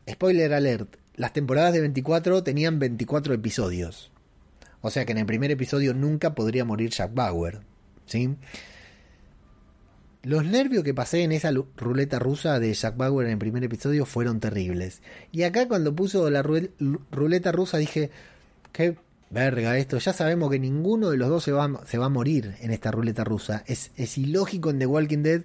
[0.09, 4.11] Spoiler alert, las temporadas de 24 tenían 24 episodios.
[4.81, 7.61] O sea que en el primer episodio nunca podría morir Jack Bauer.
[8.07, 8.35] ¿sí?
[10.23, 14.05] Los nervios que pasé en esa ruleta rusa de Jack Bauer en el primer episodio
[14.05, 15.01] fueron terribles.
[15.31, 18.11] Y acá cuando puso la ruleta rusa dije,
[18.71, 18.97] qué
[19.31, 22.53] verga, esto ya sabemos que ninguno de los dos se va, se va a morir
[22.59, 23.63] en esta ruleta rusa.
[23.65, 25.41] Es, es ilógico en The Walking Dead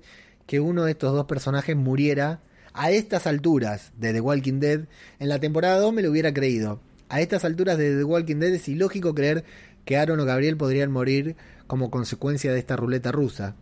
[0.47, 2.41] que uno de estos dos personajes muriera
[2.75, 4.81] a estas alturas de The Walking Dead.
[5.19, 6.81] En la temporada 2 me lo hubiera creído.
[7.09, 9.45] A estas alturas de The Walking Dead es ilógico creer
[9.87, 11.35] que Aaron o Gabriel podrían morir
[11.67, 13.57] como consecuencia de esta ruleta rusa.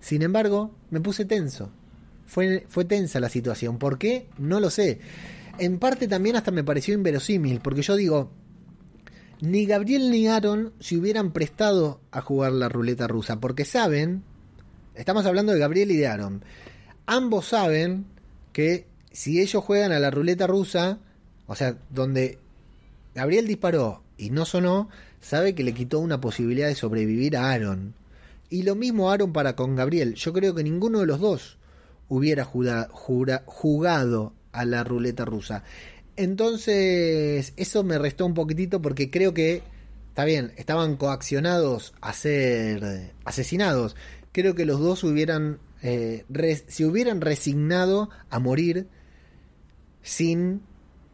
[0.00, 1.70] Sin embargo, me puse tenso.
[2.26, 3.78] Fue, fue tensa la situación.
[3.78, 4.26] ¿Por qué?
[4.38, 5.00] No lo sé.
[5.58, 8.30] En parte también hasta me pareció inverosímil, porque yo digo,
[9.40, 14.22] ni Gabriel ni Aaron se hubieran prestado a jugar la ruleta rusa, porque saben,
[14.94, 16.44] estamos hablando de Gabriel y de Aaron,
[17.06, 18.06] ambos saben
[18.52, 20.98] que si ellos juegan a la ruleta rusa,
[21.46, 22.38] o sea, donde
[23.14, 24.88] Gabriel disparó y no sonó,
[25.20, 27.94] sabe que le quitó una posibilidad de sobrevivir a Aaron.
[28.48, 30.14] Y lo mismo Aaron para con Gabriel.
[30.14, 31.58] Yo creo que ninguno de los dos
[32.08, 35.64] hubiera jugado a la ruleta rusa.
[36.16, 39.62] Entonces, eso me restó un poquitito porque creo que,
[40.08, 43.96] está bien, estaban coaccionados a ser asesinados.
[44.32, 46.24] Creo que los dos hubieran, eh,
[46.68, 48.88] se hubieran resignado a morir
[50.02, 50.62] sin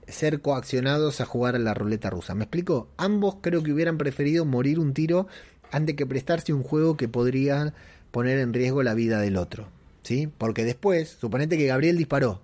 [0.06, 2.34] ser coaccionados a jugar a la ruleta rusa.
[2.34, 2.88] ¿Me explico?
[2.96, 5.26] Ambos creo que hubieran preferido morir un tiro
[5.72, 7.74] antes que prestarse un juego que podría
[8.12, 9.68] poner en riesgo la vida del otro.
[10.02, 10.28] ¿Sí?
[10.38, 12.42] Porque después, suponete que Gabriel disparó,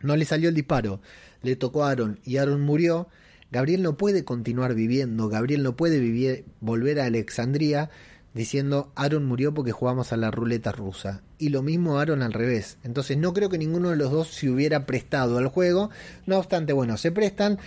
[0.00, 1.00] no le salió el disparo,
[1.42, 3.08] le tocó a Aaron y Aaron murió,
[3.50, 7.90] Gabriel no puede continuar viviendo, Gabriel no puede vivir, volver a Alexandría
[8.34, 11.22] diciendo Aaron murió porque jugamos a la ruleta rusa.
[11.38, 12.78] Y lo mismo Aaron al revés.
[12.84, 15.90] Entonces no creo que ninguno de los dos se hubiera prestado al juego.
[16.26, 17.58] No obstante, bueno, se prestan.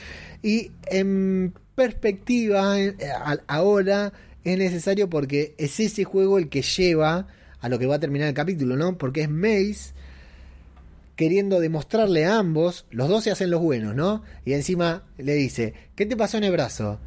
[0.41, 2.95] Y en perspectiva, eh,
[3.47, 7.27] ahora es necesario porque es ese juego el que lleva
[7.59, 8.97] a lo que va a terminar el capítulo, ¿no?
[8.97, 9.93] Porque es Mace
[11.15, 14.23] queriendo demostrarle a ambos, los dos se hacen los buenos, ¿no?
[14.43, 16.99] Y encima le dice, ¿qué te pasó en el brazo?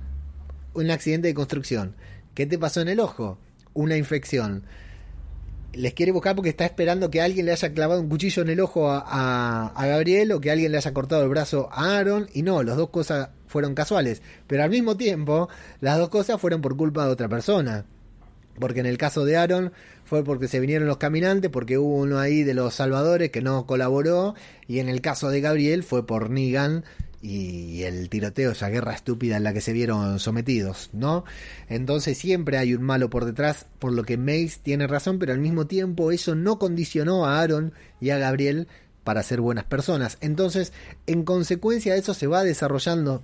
[0.73, 1.97] Un accidente de construcción.
[2.35, 3.39] ¿Qué te pasó en el ojo?
[3.73, 4.63] Una infección.
[5.73, 8.61] Les quiere buscar porque está esperando que alguien le haya clavado un cuchillo en el
[8.61, 12.29] ojo a, a, Gabriel o que alguien le haya cortado el brazo a Aaron.
[12.33, 14.21] Y no, las dos cosas fueron casuales.
[14.49, 15.49] Pero al mismo tiempo,
[15.81, 17.87] las dos cosas fueron por culpa de otra persona.
[18.59, 19.73] Porque en el caso de Aaron
[20.05, 23.65] fue porque se vinieron los caminantes, porque hubo uno ahí de los salvadores que no
[23.65, 24.35] colaboró,
[24.67, 26.85] y en el caso de Gabriel fue por Negan
[27.23, 31.25] y el tiroteo, esa guerra estúpida en la que se vieron sometidos, ¿no?
[31.69, 35.39] Entonces siempre hay un malo por detrás, por lo que Mace tiene razón, pero al
[35.39, 38.67] mismo tiempo eso no condicionó a Aaron y a Gabriel
[39.05, 40.19] para ser buenas personas.
[40.21, 40.73] Entonces,
[41.07, 43.23] en consecuencia de eso se va desarrollando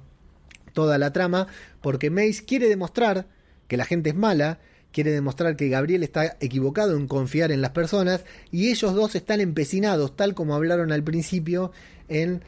[0.72, 1.46] toda la trama,
[1.80, 3.26] porque Mace quiere demostrar
[3.68, 4.58] que la gente es mala,
[4.92, 9.40] quiere demostrar que Gabriel está equivocado en confiar en las personas y ellos dos están
[9.40, 11.72] empecinados, tal como hablaron al principio,
[12.08, 12.42] en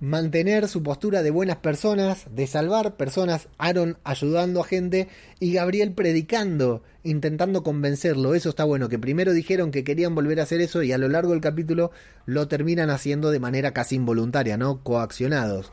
[0.00, 5.08] mantener su postura de buenas personas, de salvar personas, Aaron ayudando a gente
[5.40, 8.34] y Gabriel predicando, intentando convencerlo.
[8.34, 11.08] Eso está bueno, que primero dijeron que querían volver a hacer eso y a lo
[11.08, 11.90] largo del capítulo
[12.26, 14.82] lo terminan haciendo de manera casi involuntaria, ¿no?
[14.82, 15.72] Coaccionados.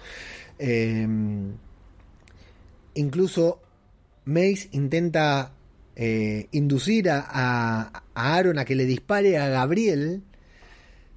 [0.64, 1.54] Em,
[2.94, 3.60] incluso
[4.26, 5.54] Mace intenta
[5.96, 10.22] eh, inducir a, a, Aaron a que le dispare a Gabriel,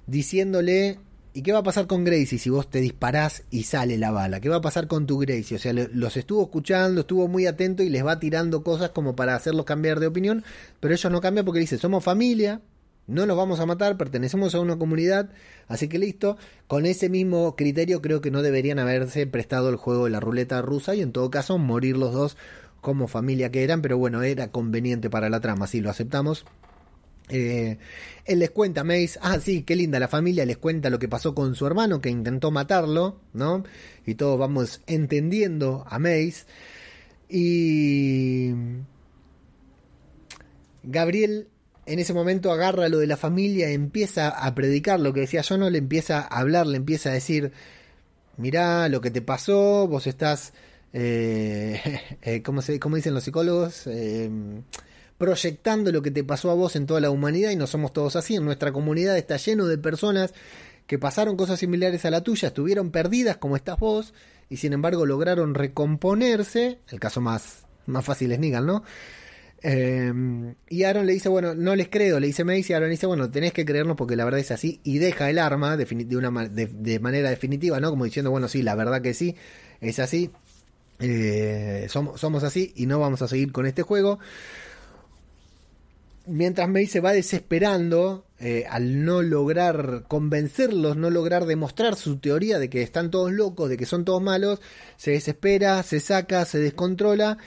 [0.07, 0.97] diciéndole,
[1.35, 4.39] ¿y qué va a pasar con Gracie si vos te disparás y sale la bala?
[4.41, 5.57] ¿Qué va a pasar con tu Gracie?
[5.57, 9.35] O sea, los estuvo escuchando, estuvo muy atento y les va tirando cosas como para
[9.35, 10.43] hacerlos cambiar de opinión,
[10.79, 12.61] pero ellos no cambian porque dice, somos familia,
[13.07, 15.29] no nos vamos a matar, pertenecemos a una comunidad,
[15.67, 16.37] así que listo.
[16.67, 20.61] Con ese mismo criterio creo que no deberían haberse prestado el juego de la ruleta
[20.61, 22.37] rusa y en todo caso morir los dos
[22.81, 26.45] como familia que eran, pero bueno, era conveniente para la trama, si lo aceptamos.
[27.29, 27.77] Eh,
[28.25, 31.07] él les cuenta a Mace, ah, sí, qué linda la familia, les cuenta lo que
[31.07, 33.63] pasó con su hermano que intentó matarlo, ¿no?
[34.05, 36.45] Y todos vamos entendiendo a Mace.
[37.27, 38.53] Y
[40.83, 41.47] Gabriel
[41.85, 45.57] en ese momento agarra lo de la familia, empieza a predicar lo que decía yo,
[45.57, 47.51] no le empieza a hablar, le empieza a decir,
[48.37, 50.53] mirá lo que te pasó, vos estás
[50.97, 51.81] eh,
[52.21, 53.85] eh, ¿cómo, se, dicen los psicólogos?
[53.87, 54.29] Eh,
[55.17, 58.15] proyectando lo que te pasó a vos en toda la humanidad y no somos todos
[58.15, 58.35] así.
[58.35, 60.33] En nuestra comunidad está lleno de personas
[60.87, 64.13] que pasaron cosas similares a la tuya, estuvieron perdidas como estás vos
[64.49, 66.79] y sin embargo lograron recomponerse.
[66.89, 68.83] El caso más, más fácil es Negan, ¿no?
[69.63, 73.51] Y Aaron le dice, bueno, no les creo, le dice Mace Aaron dice, bueno, tenés
[73.51, 77.89] que creernos porque la verdad es así y deja el arma de manera definitiva, ¿no?
[77.89, 79.35] Como diciendo, bueno, sí, la verdad que sí,
[79.81, 80.31] es así.
[80.99, 84.19] Eh, somos, somos así y no vamos a seguir con este juego.
[86.27, 92.57] Mientras May se va desesperando eh, al no lograr convencerlos, no lograr demostrar su teoría
[92.57, 94.59] de que están todos locos, de que son todos malos,
[94.97, 97.37] se desespera, se saca, se descontrola.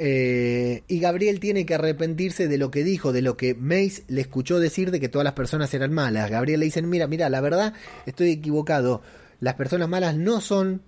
[0.00, 4.20] Eh, y Gabriel tiene que arrepentirse de lo que dijo, de lo que Mace le
[4.20, 6.30] escuchó decir de que todas las personas eran malas.
[6.30, 7.74] Gabriel le dice, mira, mira, la verdad
[8.06, 9.02] estoy equivocado.
[9.40, 10.82] Las personas malas no son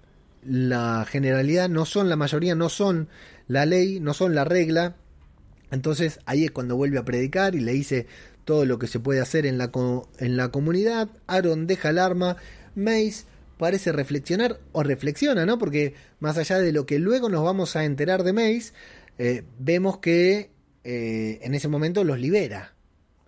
[0.45, 3.09] la generalidad, no son la mayoría, no son
[3.49, 4.95] la ley, no son la regla.
[5.73, 8.07] Entonces ahí es cuando vuelve a predicar y le dice
[8.45, 9.73] todo lo que se puede hacer en la,
[10.19, 11.09] en la comunidad.
[11.27, 12.37] Aaron deja el arma,
[12.77, 13.25] Mace
[13.59, 15.59] parece reflexionar o reflexiona, ¿no?
[15.59, 18.73] Porque más allá de lo que luego nos vamos a enterar de Mace,
[19.19, 20.51] eh, vemos que
[20.85, 22.75] eh, en ese momento los libera.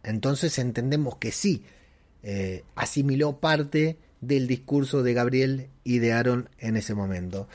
[0.03, 1.62] Entonces entendemos que sí,
[2.23, 7.49] eh, asimiló parte del discurso de Gabriel y de Aaron en ese momento.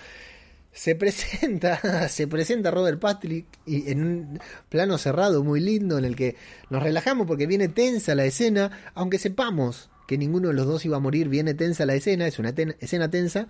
[0.71, 6.15] Se presenta, se presenta Robert Patrick y en un plano cerrado muy lindo en el
[6.15, 6.35] que
[6.69, 10.97] nos relajamos porque viene tensa la escena, aunque sepamos que ninguno de los dos iba
[10.97, 13.47] a morir, viene tensa la escena, es una escena tensa.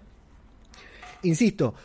[1.23, 1.75] Insisto,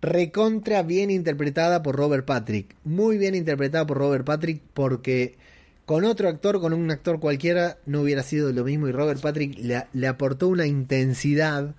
[0.00, 2.74] recontra bien interpretada por Robert Patrick.
[2.84, 5.36] Muy bien interpretada por Robert Patrick porque
[5.84, 9.58] con otro actor, con un actor cualquiera, no hubiera sido lo mismo y Robert Patrick
[9.58, 11.74] le, aportó una intensidad,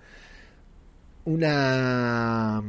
[1.24, 2.62] una...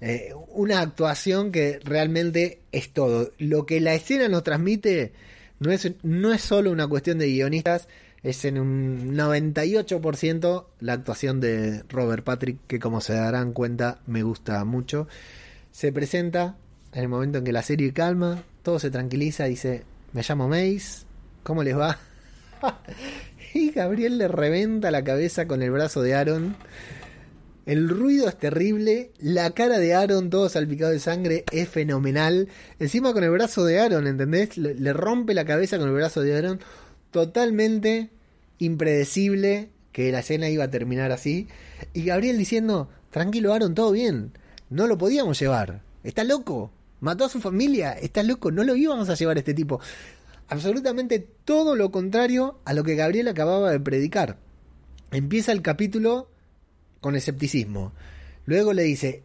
[0.00, 3.32] eh, una actuación que realmente es todo.
[3.38, 5.12] Lo que la escena nos transmite
[5.58, 7.88] no es, no es solo una cuestión de guionistas,
[8.24, 14.22] es en un 98% la actuación de Robert Patrick, que como se darán cuenta me
[14.22, 15.06] gusta mucho.
[15.70, 16.56] Se presenta
[16.94, 21.04] en el momento en que la serie calma, todo se tranquiliza, dice, me llamo Mace,
[21.42, 21.98] ¿cómo les va?
[23.54, 26.56] y Gabriel le reventa la cabeza con el brazo de Aaron.
[27.66, 32.48] El ruido es terrible, la cara de Aaron todo salpicado de sangre es fenomenal.
[32.78, 34.56] Encima con el brazo de Aaron, ¿entendés?
[34.56, 36.60] Le, le rompe la cabeza con el brazo de Aaron.
[37.14, 38.10] Totalmente
[38.58, 41.46] impredecible que la escena iba a terminar así.
[41.92, 44.32] Y Gabriel diciendo, tranquilo Aaron, todo bien.
[44.68, 45.82] No lo podíamos llevar.
[46.02, 46.72] Está loco.
[46.98, 47.92] Mató a su familia.
[47.92, 48.50] Está loco.
[48.50, 49.78] No lo íbamos a llevar a este tipo.
[50.48, 54.38] Absolutamente todo lo contrario a lo que Gabriel acababa de predicar.
[55.12, 56.28] Empieza el capítulo
[57.00, 57.92] con escepticismo.
[58.44, 59.22] Luego le dice,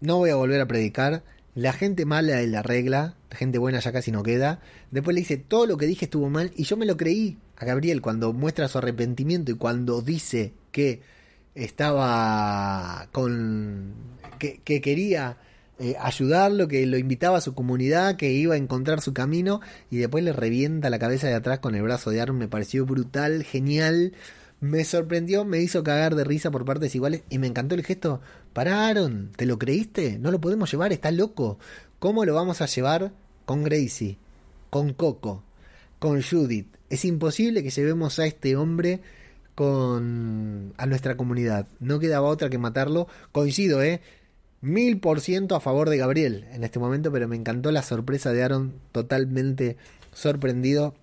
[0.00, 1.24] no voy a volver a predicar.
[1.58, 3.16] La gente mala es la regla.
[3.30, 4.60] La gente buena ya casi no queda.
[4.92, 6.52] Después le dice, todo lo que dije estuvo mal.
[6.54, 11.02] Y yo me lo creí a Gabriel cuando muestra su arrepentimiento y cuando dice que
[11.56, 13.92] estaba con...
[14.38, 15.38] que, que quería
[15.80, 19.96] eh, ayudarlo, que lo invitaba a su comunidad, que iba a encontrar su camino y
[19.96, 22.38] después le revienta la cabeza de atrás con el brazo de Aaron.
[22.38, 24.12] Me pareció brutal, genial.
[24.60, 28.20] Me sorprendió, me hizo cagar de risa por partes iguales y me encantó el gesto.
[28.58, 30.18] Para Aaron, ¿te lo creíste?
[30.18, 31.60] No lo podemos llevar, está loco.
[32.00, 33.12] ¿Cómo lo vamos a llevar
[33.44, 34.18] con Gracie,
[34.68, 35.44] con Coco,
[36.00, 36.66] con Judith?
[36.90, 38.98] Es imposible que llevemos a este hombre
[39.54, 41.68] con a nuestra comunidad.
[41.78, 43.06] No quedaba otra que matarlo.
[43.30, 44.00] Coincido, eh.
[44.60, 48.32] Mil por ciento a favor de Gabriel en este momento, pero me encantó la sorpresa
[48.32, 49.76] de Aaron, totalmente
[50.12, 50.96] sorprendido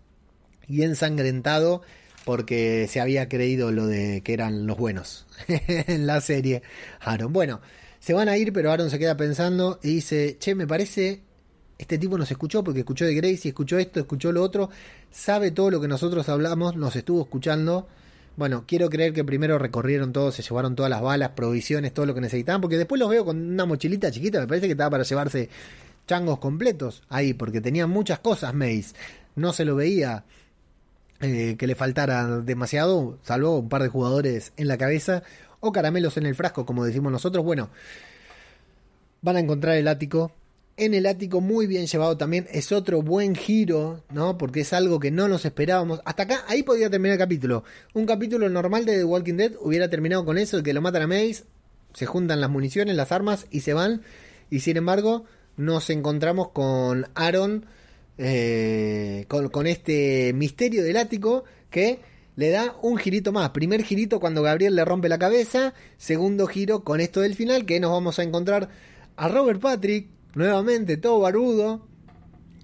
[0.68, 1.84] y ensangrentado
[2.26, 6.64] porque se había creído lo de que eran los buenos en la serie.
[7.00, 7.62] Aaron, bueno,
[8.00, 11.22] se van a ir, pero Aaron se queda pensando y dice, che, me parece,
[11.78, 14.70] este tipo nos escuchó porque escuchó de Gracie, escuchó esto, escuchó lo otro,
[15.12, 17.88] sabe todo lo que nosotros hablamos, nos estuvo escuchando.
[18.38, 22.16] Bueno, quiero creer que primero recorrieron todo, se llevaron todas las balas, provisiones, todo lo
[22.16, 25.04] que necesitaban, porque después los veo con una mochilita chiquita, me parece que estaba para
[25.04, 25.50] llevarse
[26.08, 28.94] changos completos ahí, porque tenían muchas cosas Mace.
[29.36, 30.26] No se lo veía
[31.22, 35.24] eh, que le faltara demasiado, salvo un par de jugadores en la cabeza
[35.59, 37.43] o caramelos en el frasco, como decimos nosotros.
[37.43, 37.70] Bueno,
[39.22, 40.32] van a encontrar el ático.
[40.78, 44.38] En el ático muy bien llevado también es otro buen giro, ¿no?
[44.38, 46.01] Porque es algo que no nos esperábamos.
[46.03, 47.63] Hasta acá, ahí podía terminar el capítulo.
[47.93, 51.03] Un capítulo normal de The Walking Dead hubiera terminado con eso, de que lo matan
[51.03, 51.45] a Mace,
[51.93, 54.01] se juntan las municiones, las armas y se van.
[54.49, 55.24] Y sin embargo,
[55.55, 57.66] nos encontramos con Aaron
[58.18, 61.99] eh, con, este misterio del ático que
[62.36, 63.49] le da un girito más.
[63.51, 65.74] Primer girito cuando Gabriel le rompe la cabeza.
[65.97, 68.70] Segundo giro con esto del final que nos vamos a encontrar
[69.16, 71.88] a Robert Patrick, nuevamente todo barudo.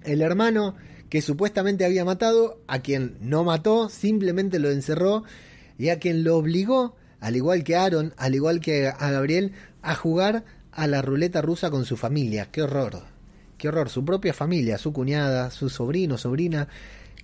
[0.04, 0.74] El hermano
[1.08, 5.24] que supuestamente había matado, a quien no mató, simplemente lo encerró
[5.78, 9.94] y a quien lo obligó, al igual que Aaron, al igual que a Gabriel, a
[9.94, 12.48] jugar a la ruleta rusa con su familia.
[12.50, 13.11] Qué horror.
[13.62, 16.66] Qué horror, su propia familia, su cuñada, su sobrino, sobrina.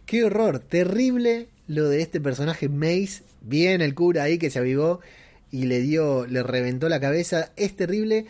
[0.07, 3.25] Qué horror, terrible lo de este personaje Mace.
[3.41, 5.01] Bien el cura ahí que se avivó
[5.51, 7.51] y le dio, le reventó la cabeza.
[7.57, 8.27] Es terrible.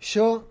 [0.00, 0.48] Yo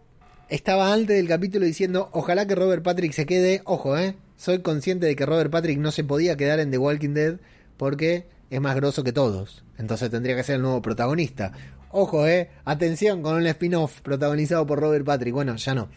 [0.50, 3.62] estaba antes del capítulo diciendo, ojalá que Robert Patrick se quede.
[3.64, 4.16] Ojo, eh.
[4.36, 7.38] Soy consciente de que Robert Patrick no se podía quedar en The Walking Dead
[7.78, 9.64] porque es más grosso que todos.
[9.78, 11.54] Entonces tendría que ser el nuevo protagonista.
[11.92, 12.50] Ojo, eh.
[12.66, 15.34] Atención con un spin-off protagonizado por Robert Patrick.
[15.34, 15.88] Bueno, ya no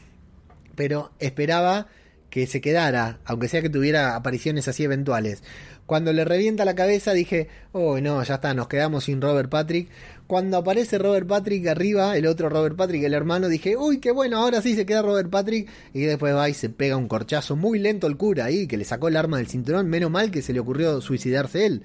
[0.74, 1.88] pero esperaba
[2.30, 5.42] que se quedara, aunque sea que tuviera apariciones así eventuales.
[5.84, 9.90] Cuando le revienta la cabeza dije, oh no, ya está, nos quedamos sin Robert Patrick.
[10.26, 14.38] Cuando aparece Robert Patrick arriba, el otro Robert Patrick, el hermano, dije, uy, qué bueno,
[14.38, 15.68] ahora sí se queda Robert Patrick.
[15.92, 18.86] Y después va y se pega un corchazo muy lento el cura ahí, que le
[18.86, 19.88] sacó el arma del cinturón.
[19.88, 21.82] Menos mal que se le ocurrió suicidarse él,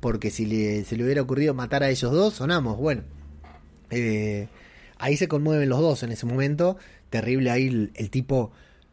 [0.00, 2.78] porque si le, se le hubiera ocurrido matar a ellos dos, sonamos.
[2.78, 3.02] Bueno,
[3.90, 4.48] eh,
[5.00, 6.76] ahí se conmueven los dos en ese momento
[7.10, 8.52] terrible ahí el, tipo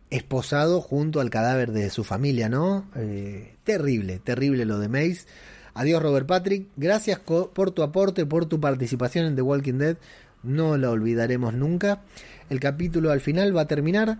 [0.09, 2.89] esposado junto al cadáver de su familia, ¿no?
[2.95, 5.25] Eh, terrible, terrible lo de Mace.
[5.73, 9.97] Adiós Robert Patrick, gracias por tu aporte, por tu participación en The Walking Dead,
[10.41, 12.01] no la olvidaremos nunca.
[12.49, 14.17] El capítulo al final va a terminar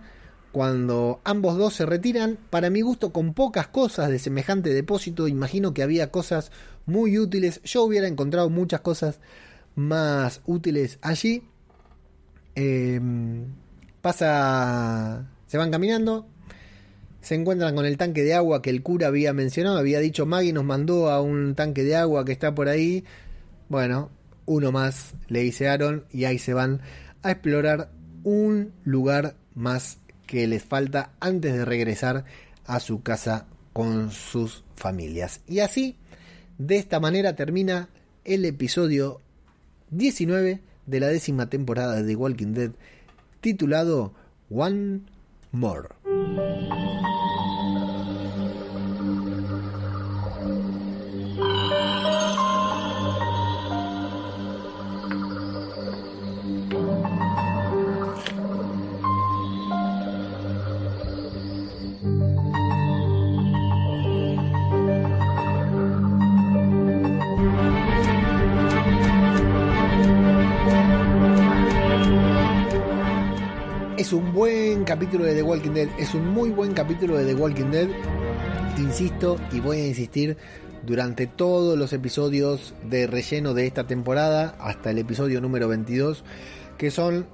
[0.52, 5.74] cuando ambos dos se retiran, para mi gusto con pocas cosas de semejante depósito, imagino
[5.74, 6.52] que había cosas
[6.86, 9.20] muy útiles, yo hubiera encontrado muchas cosas
[9.74, 11.42] más útiles allí.
[12.60, 13.00] Eh,
[14.00, 16.26] pasa, se van caminando,
[17.20, 20.52] se encuentran con el tanque de agua que el cura había mencionado, había dicho Maggie
[20.52, 23.04] nos mandó a un tanque de agua que está por ahí.
[23.68, 24.10] Bueno,
[24.44, 26.80] uno más, le dice Aaron, y ahí se van
[27.22, 27.92] a explorar
[28.24, 32.24] un lugar más que les falta antes de regresar
[32.66, 35.42] a su casa con sus familias.
[35.46, 35.96] Y así,
[36.58, 37.88] de esta manera termina
[38.24, 39.20] el episodio
[39.90, 42.70] 19 de la décima temporada de The Walking Dead,
[43.40, 44.12] titulado
[44.50, 45.02] One
[45.52, 45.88] More.
[73.98, 77.34] Es un buen capítulo de The Walking Dead, es un muy buen capítulo de The
[77.34, 77.88] Walking Dead.
[78.76, 80.36] Insisto y voy a insistir
[80.86, 86.22] durante todos los episodios de relleno de esta temporada hasta el episodio número 22,
[86.78, 87.26] que son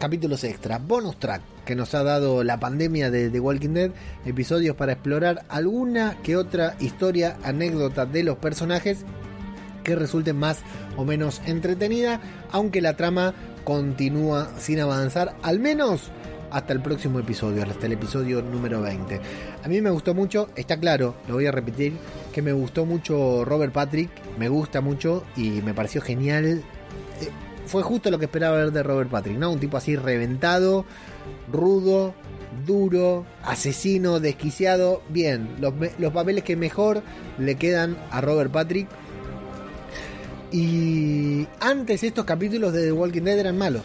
[0.00, 3.90] capítulos extra, bonus track que nos ha dado la pandemia de The Walking Dead,
[4.26, 9.04] episodios para explorar alguna que otra historia, anécdota de los personajes
[9.88, 10.60] que resulten más
[10.98, 12.20] o menos entretenida,
[12.52, 13.32] aunque la trama
[13.64, 16.10] continúa sin avanzar, al menos
[16.50, 19.18] hasta el próximo episodio, hasta el episodio número 20.
[19.64, 21.94] A mí me gustó mucho, está claro, lo voy a repetir,
[22.34, 26.44] que me gustó mucho Robert Patrick, me gusta mucho y me pareció genial.
[27.22, 27.30] Eh,
[27.64, 29.50] fue justo lo que esperaba ver de Robert Patrick, ¿no?
[29.50, 30.84] Un tipo así reventado,
[31.50, 32.14] rudo,
[32.66, 35.02] duro, asesino, desquiciado.
[35.08, 37.02] Bien, los, los papeles que mejor
[37.38, 38.86] le quedan a Robert Patrick.
[40.50, 43.84] Y antes estos capítulos de The Walking Dead eran malos.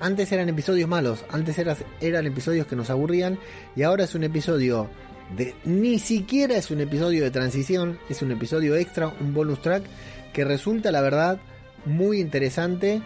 [0.00, 1.24] Antes eran episodios malos.
[1.30, 3.38] Antes eran, eran episodios que nos aburrían.
[3.76, 4.88] Y ahora es un episodio
[5.36, 5.54] de...
[5.64, 7.98] Ni siquiera es un episodio de transición.
[8.08, 9.84] Es un episodio extra, un bonus track.
[10.32, 11.38] Que resulta, la verdad,
[11.84, 13.00] muy interesante.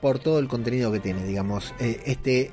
[0.00, 1.74] Por todo el contenido que tiene, digamos.
[1.80, 2.50] Eh, este,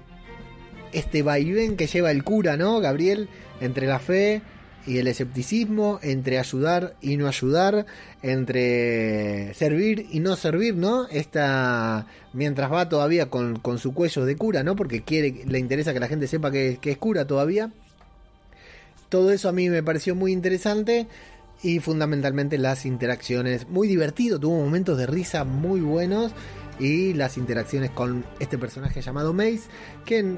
[0.91, 2.81] este vaivén que lleva el cura, ¿no?
[2.81, 3.29] Gabriel,
[3.61, 4.41] entre la fe
[4.85, 7.85] y el escepticismo, entre ayudar y no ayudar,
[8.21, 11.07] entre servir y no servir, ¿no?
[11.07, 14.75] Esta, mientras va todavía con, con su cuello de cura, ¿no?
[14.75, 17.71] Porque quiere, le interesa que la gente sepa que, que es cura todavía.
[19.09, 21.07] Todo eso a mí me pareció muy interesante
[21.61, 26.33] y fundamentalmente las interacciones, muy divertido, tuvo momentos de risa muy buenos
[26.79, 29.61] y las interacciones con este personaje llamado Mace,
[30.05, 30.37] que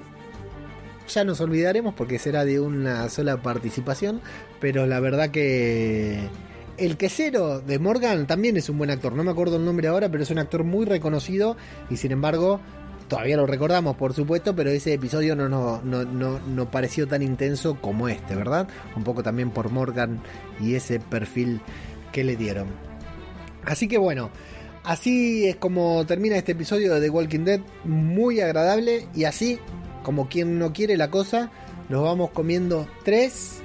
[1.07, 4.21] ya nos olvidaremos porque será de una sola participación,
[4.59, 6.27] pero la verdad que
[6.77, 10.09] el quesero de Morgan también es un buen actor, no me acuerdo el nombre ahora,
[10.09, 11.55] pero es un actor muy reconocido
[11.89, 12.59] y sin embargo
[13.07, 17.21] todavía lo recordamos por supuesto, pero ese episodio no nos no, no, no pareció tan
[17.21, 18.67] intenso como este, ¿verdad?
[18.95, 20.21] Un poco también por Morgan
[20.59, 21.61] y ese perfil
[22.11, 22.67] que le dieron.
[23.63, 24.29] Así que bueno,
[24.83, 29.59] así es como termina este episodio de The Walking Dead, muy agradable y así
[30.05, 31.49] como quien no quiere la cosa,
[31.89, 33.63] nos vamos comiendo tres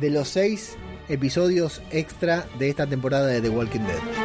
[0.00, 0.76] de los seis
[1.08, 4.21] episodios extra de esta temporada de The Walking Dead.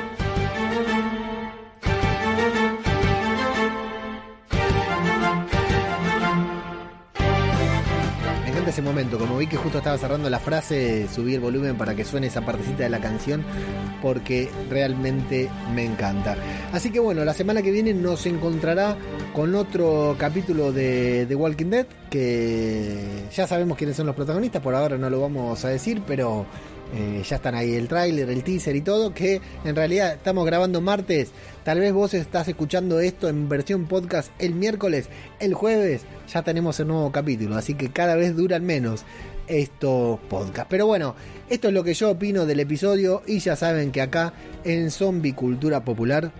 [9.57, 12.99] Justo estaba cerrando la frase, subí el volumen para que suene esa partecita de la
[12.99, 13.43] canción,
[14.01, 16.35] porque realmente me encanta.
[16.71, 18.95] Así que bueno, la semana que viene nos encontrará
[19.33, 24.75] con otro capítulo de The Walking Dead, que ya sabemos quiénes son los protagonistas, por
[24.75, 26.45] ahora no lo vamos a decir, pero
[26.93, 30.79] eh, ya están ahí el tráiler, el teaser y todo, que en realidad estamos grabando
[30.79, 31.31] martes,
[31.63, 36.79] tal vez vos estás escuchando esto en versión podcast el miércoles, el jueves ya tenemos
[36.79, 39.03] el nuevo capítulo, así que cada vez duran menos
[39.47, 40.67] estos podcasts.
[40.69, 41.15] Pero bueno,
[41.49, 44.33] esto es lo que yo opino del episodio y ya saben que acá
[44.63, 46.31] en Zombie Cultura Popular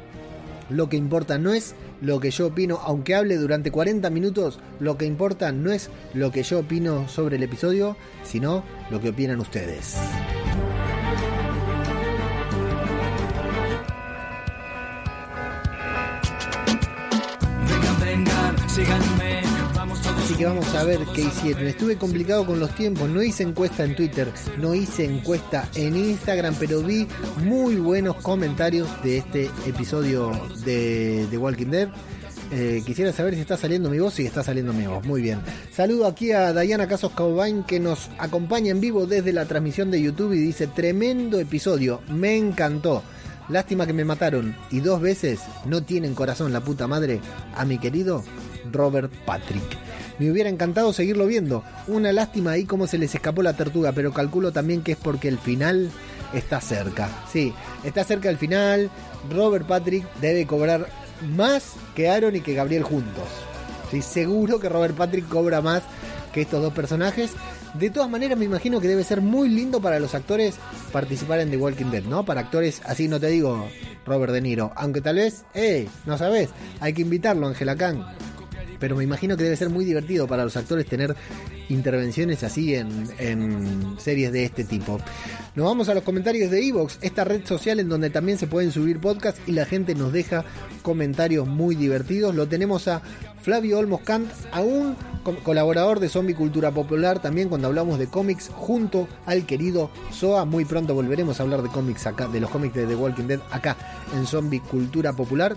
[0.70, 4.97] lo que importa no es lo que yo opino, aunque hable durante 40 minutos, lo
[4.97, 9.39] que importa no es lo que yo opino sobre el episodio, sino lo que opinan
[9.39, 9.97] ustedes.
[17.68, 19.47] Vengan, vengan, síganme.
[20.28, 21.68] Así que vamos a ver qué hicieron.
[21.68, 26.54] Estuve complicado con los tiempos, no hice encuesta en Twitter, no hice encuesta en Instagram,
[26.60, 27.08] pero vi
[27.46, 30.34] muy buenos comentarios de este episodio
[30.66, 31.88] de Walking Dead.
[32.52, 35.06] Eh, quisiera saber si está saliendo mi voz, si está saliendo mi voz.
[35.06, 35.40] Muy bien.
[35.72, 40.02] Saludo aquí a Diana Casos Caubain que nos acompaña en vivo desde la transmisión de
[40.02, 43.02] YouTube y dice tremendo episodio, me encantó.
[43.48, 47.22] Lástima que me mataron y dos veces no tienen corazón la puta madre
[47.56, 48.26] a mi querido
[48.74, 49.87] Robert Patrick.
[50.20, 51.63] Me hubiera encantado seguirlo viendo.
[51.88, 55.28] Una lástima ahí cómo se les escapó la tortuga, pero calculo también que es porque
[55.28, 55.91] el final
[56.34, 57.09] está cerca.
[57.32, 57.53] Sí,
[57.84, 58.89] está cerca el final.
[59.30, 60.88] Robert Patrick debe cobrar
[61.36, 63.28] más que Aaron y que Gabriel juntos.
[63.91, 65.84] Sí, seguro que Robert Patrick cobra más
[66.34, 67.32] que estos dos personajes.
[67.74, 70.55] De todas maneras, me imagino que debe ser muy lindo para los actores
[70.91, 72.26] participar en The Walking Dead, ¿no?
[72.26, 73.68] Para actores, así no te digo
[74.05, 76.49] Robert De Niro, aunque tal vez, eh, no sabes,
[76.80, 78.03] hay que invitarlo, Angela Kang.
[78.80, 81.16] Pero me imagino que debe ser muy divertido para los actores tener
[81.70, 82.88] intervenciones así en,
[83.98, 85.00] series de este tipo.
[85.56, 88.72] Nos vamos a los comentarios de Evox, esta red social en donde también se pueden
[88.72, 90.46] subir podcasts y la gente nos deja
[90.82, 92.36] comentarios muy divertidos.
[92.36, 93.02] Lo tenemos a
[93.42, 94.96] Flavio Olmos Kant, a un
[95.44, 100.46] colaborador de Zombie Cultura Popular, también cuando hablamos de cómics, junto al querido Soa.
[100.46, 103.40] Muy pronto volveremos a hablar de cómics acá, de los cómics de The Walking Dead
[103.52, 103.76] acá
[104.16, 105.56] en Zombie Cultura Popular.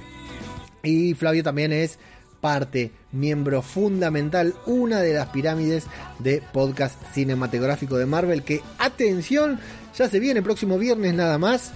[0.82, 1.98] Y Flavio también es
[2.40, 5.86] parte, miembro fundamental, una de las pirámides
[6.18, 8.42] de podcast cinematográfico de Marvel.
[8.42, 9.58] Que, atención,
[9.96, 11.72] ya se viene próximo viernes nada más.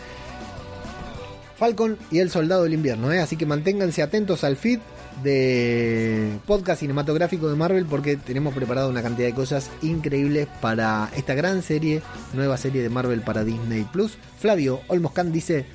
[1.57, 3.21] Falcon y el Soldado del Invierno, ¿eh?
[3.21, 4.81] así que manténganse atentos al feed
[5.23, 11.35] de podcast cinematográfico de Marvel porque tenemos preparado una cantidad de cosas increíbles para esta
[11.35, 12.03] gran serie,
[12.33, 14.19] nueva serie de Marvel para Disney Plus.
[14.41, 15.67] Flavio Olmoscan dice,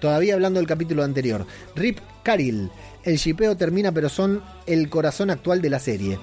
[0.00, 2.70] todavía hablando del capítulo anterior, Rip Caril,
[3.04, 6.18] el shipeo termina pero son el corazón actual de la serie.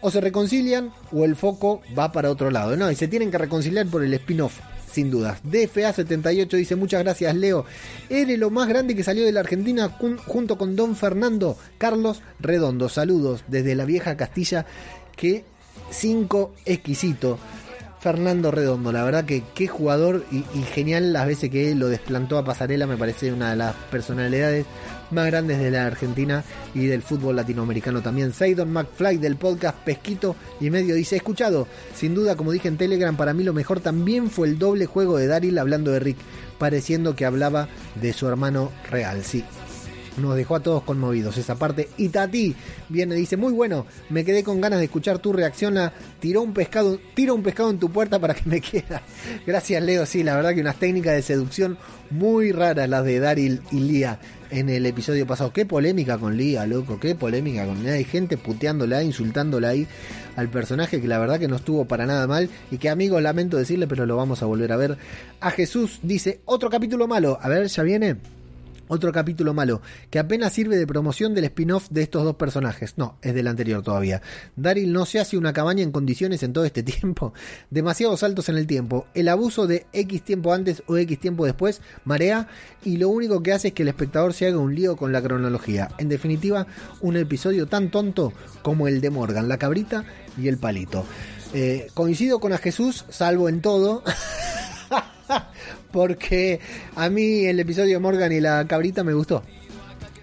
[0.00, 2.76] O se reconcilian o el foco va para otro lado.
[2.76, 4.60] No, y se tienen que reconciliar por el spin-off
[4.94, 5.42] sin dudas.
[5.44, 7.64] DFA78 dice muchas gracias Leo.
[8.08, 9.90] Eres lo más grande que salió de la Argentina
[10.26, 12.88] junto con Don Fernando Carlos Redondo.
[12.88, 14.66] Saludos desde la vieja Castilla.
[15.16, 15.44] Que
[15.90, 17.38] 5 exquisito.
[18.00, 22.36] Fernando Redondo, la verdad que qué jugador y, y, genial las veces que lo desplantó
[22.36, 24.66] a pasarela, me parece una de las personalidades
[25.14, 26.44] más grandes de la Argentina
[26.74, 28.32] y del fútbol latinoamericano también.
[28.32, 33.16] Seidon McFly del podcast Pesquito y medio dice, escuchado, sin duda como dije en Telegram,
[33.16, 36.18] para mí lo mejor también fue el doble juego de Daryl hablando de Rick,
[36.58, 37.68] pareciendo que hablaba
[38.00, 39.44] de su hermano real, sí,
[40.16, 41.88] nos dejó a todos conmovidos esa parte.
[41.96, 42.54] Y Tati
[42.88, 46.52] viene, dice, muy bueno, me quedé con ganas de escuchar tu reacción a tiró un
[46.52, 49.02] pescado, tiro un pescado en tu puerta para que me quieras.
[49.46, 51.78] Gracias Leo, sí, la verdad que unas técnicas de seducción
[52.10, 54.20] muy raras las de Daryl y Lía
[54.54, 55.52] en el episodio pasado.
[55.52, 57.94] Qué polémica con Lía, loco, qué polémica con Lía.
[57.94, 59.86] Hay gente puteándola, insultándola ahí
[60.36, 63.56] al personaje que la verdad que no estuvo para nada mal y que amigos lamento
[63.56, 64.96] decirle, pero lo vamos a volver a ver.
[65.40, 67.38] A Jesús dice, otro capítulo malo.
[67.42, 68.16] A ver, ya viene.
[68.88, 69.80] Otro capítulo malo,
[70.10, 72.94] que apenas sirve de promoción del spin-off de estos dos personajes.
[72.96, 74.20] No, es del anterior todavía.
[74.56, 77.32] Daryl no se hace una cabaña en condiciones en todo este tiempo.
[77.70, 79.06] Demasiados saltos en el tiempo.
[79.14, 82.48] El abuso de X tiempo antes o X tiempo después marea
[82.84, 85.22] y lo único que hace es que el espectador se haga un lío con la
[85.22, 85.88] cronología.
[85.98, 86.66] En definitiva,
[87.00, 88.32] un episodio tan tonto
[88.62, 90.04] como el de Morgan, la cabrita
[90.38, 91.04] y el palito.
[91.54, 94.02] Eh, coincido con a Jesús, salvo en todo.
[95.94, 96.58] porque
[96.96, 99.44] a mí el episodio Morgan y la cabrita me gustó.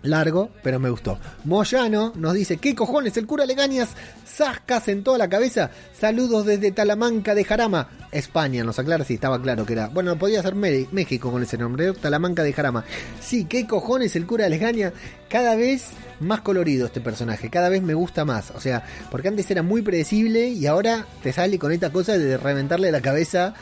[0.01, 1.17] Largo, pero me gustó.
[1.45, 3.15] Moyano nos dice, ¿qué cojones?
[3.15, 3.89] El cura Legañas,
[4.27, 5.71] zascas en toda la cabeza.
[5.97, 8.65] Saludos desde Talamanca de Jarama, España.
[8.65, 9.87] Nos aclara si estaba claro que era.
[9.87, 12.83] Bueno, podía ser México con ese nombre, Talamanca de Jarama.
[13.21, 14.15] Sí, ¿qué cojones?
[14.17, 14.91] El cura Legañas,
[15.29, 18.51] cada vez más colorido este personaje, cada vez me gusta más.
[18.51, 22.37] O sea, porque antes era muy predecible y ahora te sale con esta cosa de
[22.37, 23.53] reventarle la cabeza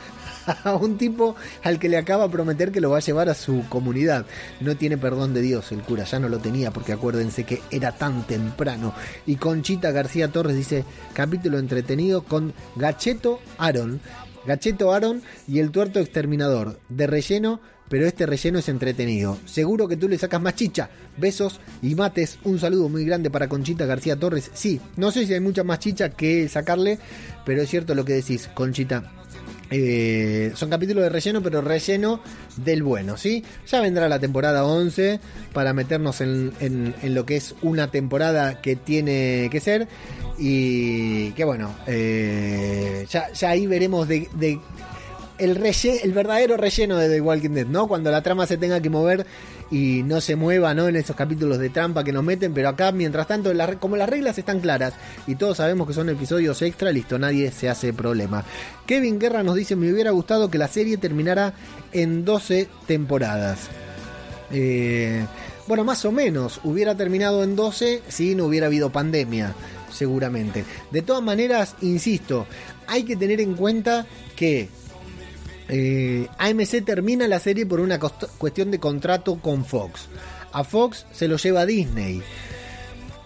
[0.64, 3.34] a un tipo al que le acaba de prometer que lo va a llevar a
[3.34, 4.26] su comunidad.
[4.60, 7.92] No tiene perdón de Dios el cura, ya no lo tenía porque acuérdense que era
[7.92, 8.94] tan temprano.
[9.26, 14.00] Y Conchita García Torres dice, capítulo entretenido con Gacheto Aaron.
[14.46, 16.80] Gacheto Aaron y el tuerto exterminador.
[16.90, 19.38] De relleno, pero este relleno es entretenido.
[19.46, 20.90] Seguro que tú le sacas más chicha.
[21.18, 22.40] Besos y mates.
[22.44, 24.50] Un saludo muy grande para Conchita García Torres.
[24.54, 27.00] Sí, no sé si hay mucha más chicha que sacarle,
[27.46, 29.12] pero es cierto lo que decís, Conchita.
[29.72, 32.22] Eh, son capítulos de relleno, pero relleno
[32.58, 33.44] del bueno, ¿sí?
[33.68, 35.20] Ya vendrá la temporada 11
[35.54, 39.88] para meternos en, lo que es una temporada que tiene que ser.
[40.38, 44.28] Y que bueno, eh, ya, ahí veremos de,
[45.38, 47.88] el, el verdadero relleno de The Walking Dead, ¿no?
[47.88, 49.26] Cuando la trama se tenga que mover
[49.72, 50.88] y no se mueva ¿no?
[50.88, 54.38] en esos capítulos de trampa que nos meten, pero acá mientras tanto como las reglas
[54.38, 54.94] están claras
[55.28, 58.44] y todos sabemos que son episodios extra, listo, nadie se hace problema.
[58.86, 61.54] Kevin Guerra nos dice, me hubiera gustado que la serie terminara
[61.92, 63.68] en 12 temporadas.
[64.52, 65.26] Eh,
[65.68, 69.54] bueno, más o menos, hubiera terminado en 12 si no hubiera habido pandemia,
[69.92, 70.66] seguramente.
[70.90, 72.48] De todas maneras, insisto,
[72.88, 74.70] hay que tener en cuenta que
[75.70, 80.08] Eh, AMC termina la serie por una cuestión de contrato con Fox.
[80.52, 82.22] A Fox se lo lleva a Disney.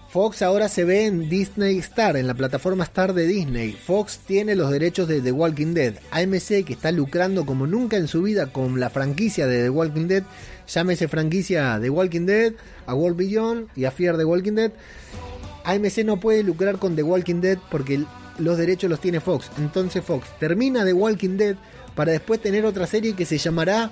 [0.09, 3.71] Fox ahora se ve en Disney Star, en la plataforma Star de Disney.
[3.71, 5.95] Fox tiene los derechos de The Walking Dead.
[6.11, 10.07] AMC, que está lucrando como nunca en su vida con la franquicia de The Walking
[10.07, 10.23] Dead,
[10.67, 12.53] llámese franquicia The Walking Dead,
[12.85, 14.71] a World Beyond y a Fear The Walking Dead.
[15.63, 18.03] AMC no puede lucrar con The Walking Dead porque
[18.37, 19.49] los derechos los tiene Fox.
[19.57, 21.55] Entonces Fox termina The Walking Dead
[21.95, 23.91] para después tener otra serie que se llamará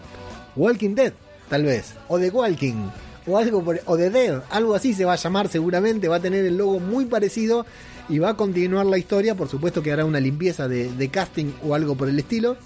[0.56, 1.14] Walking Dead,
[1.50, 2.90] tal vez, o The Walking
[3.28, 6.44] o algo o de Dead, algo así se va a llamar seguramente, va a tener
[6.46, 7.66] el logo muy parecido
[8.10, 11.52] y va a continuar la historia, por supuesto que hará una limpieza de, de casting
[11.64, 12.58] o algo por el estilo,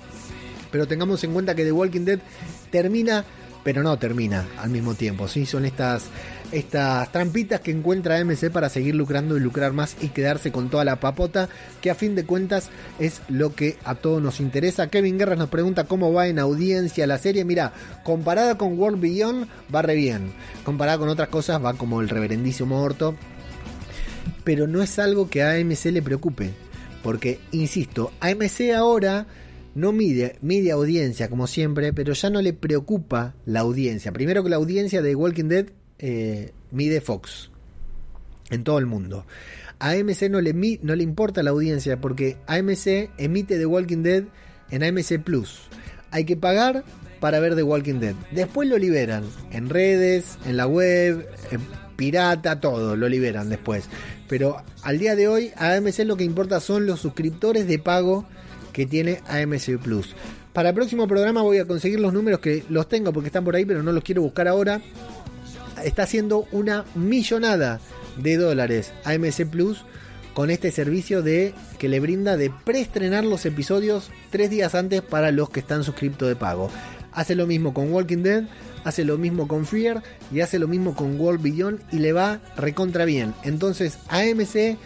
[0.72, 2.20] pero tengamos en cuenta que The Walking Dead
[2.72, 3.26] termina
[3.66, 5.28] pero no termina al mismo tiempo.
[5.28, 5.48] ¿sí?
[5.48, 6.06] Son estas,
[6.52, 10.86] estas trampitas que encuentra AMC para seguir lucrando y lucrar más y quedarse con toda
[10.86, 11.50] la papota,
[11.82, 12.70] que a fin de cuentas
[13.00, 14.90] es lo que a todos nos interesa.
[14.90, 17.46] Kevin Guerra nos pregunta cómo va en audiencia la serie.
[17.46, 17.74] Mira,
[18.04, 20.32] comparada con World Beyond, va re bien.
[20.64, 23.16] Comparada con otras cosas, va como el reverendísimo orto.
[24.44, 26.54] Pero no es algo que a AMC le preocupe.
[27.04, 29.28] Porque, insisto, AMC ahora
[29.76, 34.12] no mide, mide audiencia como siempre, pero ya no le preocupa la audiencia.
[34.12, 35.66] Primero que la audiencia de Walking Dead
[36.00, 37.52] eh, mide Fox
[38.50, 39.26] en todo el mundo.
[39.80, 44.24] A AMC no le, no le importa la audiencia porque AMC emite The Walking Dead
[44.72, 45.62] en AMC Plus.
[46.12, 46.84] Hay que pagar
[47.20, 48.16] para ver The Walking Dead.
[48.32, 51.62] Después lo liberan en redes, en la web, en
[51.96, 53.86] pirata, todo, lo liberan después.
[54.28, 58.26] Pero al día de hoy a AMC lo que importa son los suscriptores de pago
[58.74, 60.16] que tiene AMC Plus.
[60.54, 63.56] Para el próximo programa voy a conseguir los números que los tengo porque están por
[63.56, 64.82] ahí, pero no los quiero buscar ahora.
[65.84, 67.80] Está haciendo una millonada
[68.18, 69.84] de dólares AMC Plus
[70.34, 75.32] con este servicio de que le brinda de preestrenar los episodios tres días antes para
[75.32, 76.70] los que están suscriptos de pago.
[77.14, 78.44] Hace lo mismo con Walking Dead,
[78.84, 82.42] hace lo mismo con Fear y hace lo mismo con World Beyond y le va
[82.58, 83.34] recontra bien.
[83.44, 84.78] Entonces AMC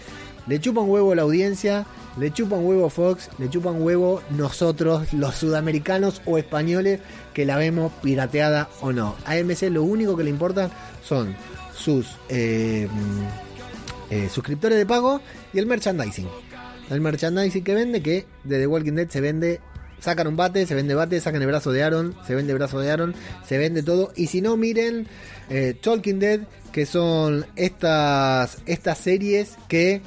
[0.48, 1.86] le chupa un huevo a la audiencia
[2.20, 7.00] le chupan huevo Fox, le chupan huevo nosotros, los sudamericanos o españoles,
[7.34, 9.16] que la vemos pirateada o no.
[9.26, 10.70] A AMC lo único que le importa
[11.04, 11.36] son
[11.76, 12.88] sus eh,
[14.10, 15.22] eh, suscriptores de pago
[15.54, 16.28] y el merchandising.
[16.90, 19.62] El merchandising que vende, que de The Walking Dead se vende
[20.00, 22.80] sacan un bate, se vende bate, sacan el brazo de Aaron, se vende el brazo
[22.80, 23.16] de Aaron,
[23.46, 24.12] se vende todo.
[24.16, 25.08] Y si no, miren
[25.50, 30.02] eh, Talking Dead, que son estas, estas series que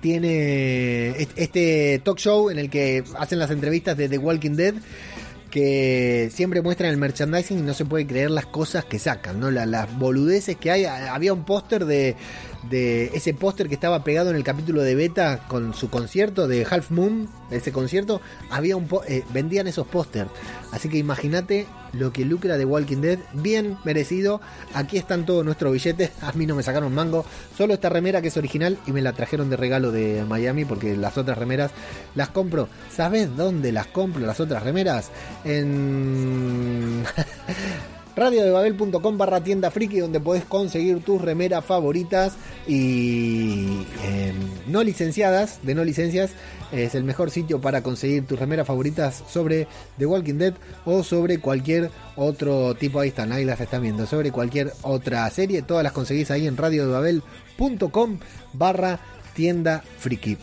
[0.00, 4.74] tiene este talk show en el que hacen las entrevistas de The Walking Dead
[5.50, 9.50] que siempre muestran el merchandising y no se puede creer las cosas que sacan, ¿no?
[9.50, 10.84] las boludeces que hay.
[10.84, 12.16] Había un póster de,
[12.70, 16.66] de ese póster que estaba pegado en el capítulo de beta con su concierto de
[16.68, 20.30] Half Moon, ese concierto, había un eh, vendían esos pósters.
[20.72, 24.40] Así que imagínate lo que lucra de Walking Dead, bien merecido.
[24.74, 26.10] Aquí están todos nuestros billetes.
[26.22, 27.24] A mí no me sacaron mango,
[27.56, 30.96] solo esta remera que es original y me la trajeron de regalo de Miami porque
[30.96, 31.70] las otras remeras
[32.14, 32.68] las compro.
[32.90, 35.10] ¿Sabes dónde las compro las otras remeras?
[35.44, 37.04] En
[38.16, 42.36] radiodebabel.com barra tienda friki donde podés conseguir tus remeras favoritas
[42.66, 44.34] y em,
[44.66, 46.32] no licenciadas, de no licencias,
[46.72, 50.54] es el mejor sitio para conseguir tus remeras favoritas sobre The Walking Dead
[50.84, 55.62] o sobre cualquier otro tipo, ahí están, ahí las están viendo, sobre cualquier otra serie,
[55.62, 58.18] todas las conseguís ahí en radiodebabel.com
[58.54, 58.98] barra
[59.34, 60.38] tienda friki.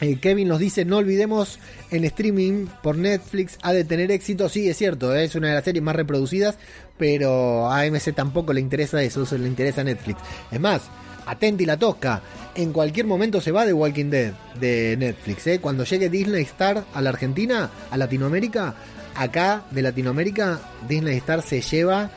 [0.00, 1.58] Eh, Kevin nos dice, no olvidemos
[1.90, 4.48] en streaming por Netflix ha de tener éxito.
[4.48, 6.56] Sí, es cierto, es una de las series más reproducidas,
[6.96, 10.20] pero a AMC tampoco le interesa eso, eso le interesa Netflix.
[10.50, 10.82] Es más,
[11.26, 12.22] atenti la tosca,
[12.54, 15.46] en cualquier momento se va de Walking Dead de Netflix.
[15.46, 15.60] ¿eh?
[15.60, 18.74] Cuando llegue Disney Star a la Argentina, a Latinoamérica,
[19.14, 22.10] acá de Latinoamérica, Disney Star se lleva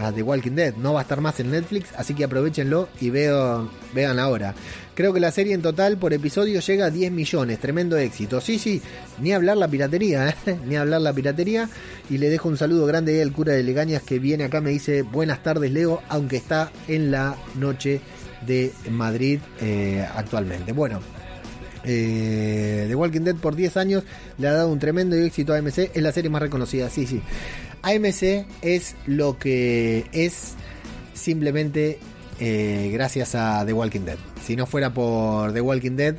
[0.00, 0.74] a The Walking Dead.
[0.76, 4.54] No va a estar más en Netflix, así que aprovechenlo y veo, vean ahora.
[4.94, 8.40] Creo que la serie en total por episodio llega a 10 millones, tremendo éxito.
[8.40, 8.80] Sí, sí,
[9.20, 10.58] ni hablar la piratería, ¿eh?
[10.66, 11.68] ni hablar la piratería.
[12.08, 15.02] Y le dejo un saludo grande al cura de Legañas que viene acá, me dice
[15.02, 18.00] buenas tardes Leo, aunque está en la noche
[18.46, 20.72] de Madrid eh, actualmente.
[20.72, 21.00] Bueno,
[21.82, 24.04] eh, The Walking Dead por 10 años
[24.38, 27.20] le ha dado un tremendo éxito a AMC, es la serie más reconocida, sí, sí.
[27.82, 30.54] AMC es lo que es
[31.12, 31.98] simplemente
[32.40, 34.18] eh, gracias a The Walking Dead.
[34.44, 36.16] si no fuera por The Walking Dead,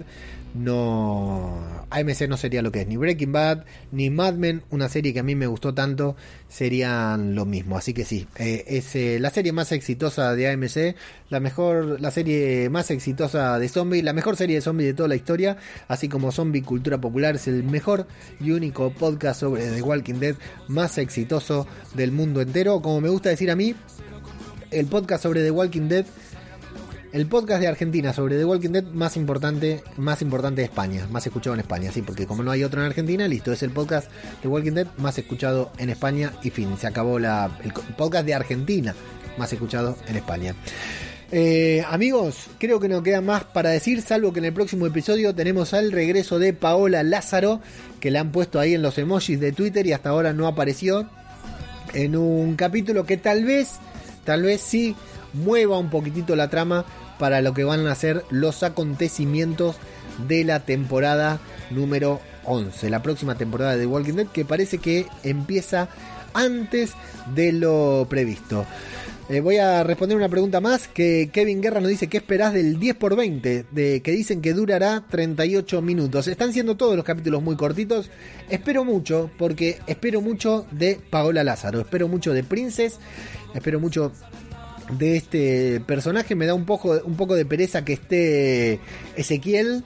[0.55, 1.59] no
[1.89, 5.19] AMC no sería lo que es ni Breaking Bad ni Mad Men una serie que
[5.19, 6.15] a mí me gustó tanto
[6.47, 10.95] serían lo mismo así que sí eh, es eh, la serie más exitosa de AMC
[11.29, 15.09] la mejor la serie más exitosa de zombie la mejor serie de zombie de toda
[15.09, 15.57] la historia
[15.87, 18.07] así como Zombie Cultura Popular es el mejor
[18.39, 20.35] y único podcast sobre The Walking Dead
[20.67, 23.75] más exitoso del mundo entero como me gusta decir a mí
[24.71, 26.05] el podcast sobre The Walking Dead
[27.15, 31.25] el podcast de Argentina sobre The Walking Dead más importante, más importante de España, más
[31.25, 34.11] escuchado en España, sí, porque como no hay otro en Argentina, listo, es el podcast
[34.43, 38.33] de Walking Dead más escuchado en España y fin, se acabó la, el podcast de
[38.33, 38.93] Argentina
[39.37, 40.55] más escuchado en España.
[41.31, 45.33] Eh, amigos, creo que no queda más para decir, salvo que en el próximo episodio
[45.33, 47.61] tenemos al regreso de Paola Lázaro,
[48.01, 51.09] que le han puesto ahí en los emojis de Twitter y hasta ahora no apareció,
[51.93, 53.79] en un capítulo que tal vez,
[54.25, 54.95] tal vez sí
[55.33, 56.85] mueva un poquitito la trama
[57.19, 59.77] para lo que van a ser los acontecimientos
[60.27, 61.39] de la temporada
[61.71, 65.89] número 11, la próxima temporada de Walking Dead que parece que empieza
[66.33, 66.93] antes
[67.33, 68.65] de lo previsto.
[69.27, 72.79] Eh, voy a responder una pregunta más que Kevin Guerra nos dice, ¿qué esperás del
[72.79, 73.65] 10 por 20?
[73.71, 76.27] De, que dicen que durará 38 minutos.
[76.27, 78.11] Están siendo todos los capítulos muy cortitos.
[78.49, 82.99] Espero mucho, porque espero mucho de Paola Lázaro, espero mucho de Princess,
[83.55, 84.11] espero mucho
[84.91, 86.35] de este personaje.
[86.35, 88.79] Me da un poco, un poco de pereza que esté
[89.15, 89.83] Ezequiel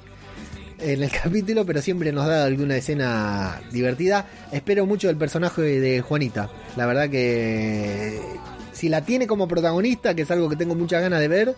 [0.80, 4.28] en el capítulo, pero siempre nos da alguna escena divertida.
[4.52, 6.50] Espero mucho del personaje de Juanita.
[6.76, 8.20] La verdad que
[8.80, 11.55] si la tiene como protagonista, que es algo que tengo muchas ganas de ver,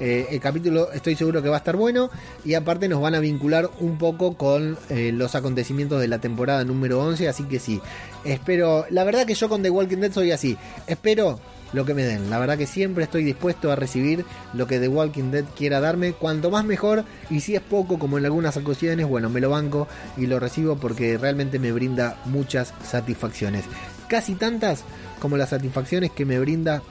[0.00, 2.08] eh, el capítulo estoy seguro que va a estar bueno.
[2.46, 6.64] Y aparte nos van a vincular un poco con eh, los acontecimientos de la temporada
[6.64, 7.28] número 11.
[7.28, 7.82] Así que sí,
[8.24, 8.86] espero...
[8.88, 10.56] La verdad que yo con The Walking Dead soy así.
[10.86, 11.38] Espero
[11.74, 12.30] lo que me den.
[12.30, 16.14] La verdad que siempre estoy dispuesto a recibir lo que The Walking Dead quiera darme.
[16.14, 17.04] Cuanto más mejor.
[17.28, 20.76] Y si es poco, como en algunas ocasiones, bueno, me lo banco y lo recibo
[20.76, 23.66] porque realmente me brinda muchas satisfacciones.
[24.12, 24.84] Casi tantas
[25.20, 26.82] como las satisfacciones que me brinda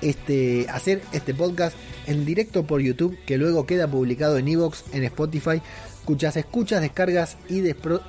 [0.00, 1.76] este, hacer este podcast
[2.06, 5.60] en directo por YouTube, que luego queda publicado en Evox, en Spotify,
[6.04, 7.62] cuyas escuchas, descargas y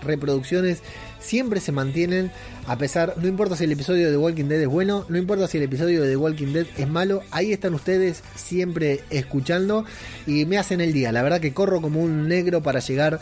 [0.03, 0.83] reproducciones
[1.19, 2.31] siempre se mantienen
[2.67, 5.57] a pesar, no importa si el episodio de Walking Dead es bueno, no importa si
[5.57, 9.83] el episodio de Walking Dead es malo, ahí están ustedes siempre escuchando
[10.27, 11.11] y me hacen el día.
[11.11, 13.19] La verdad que corro como un negro para llegar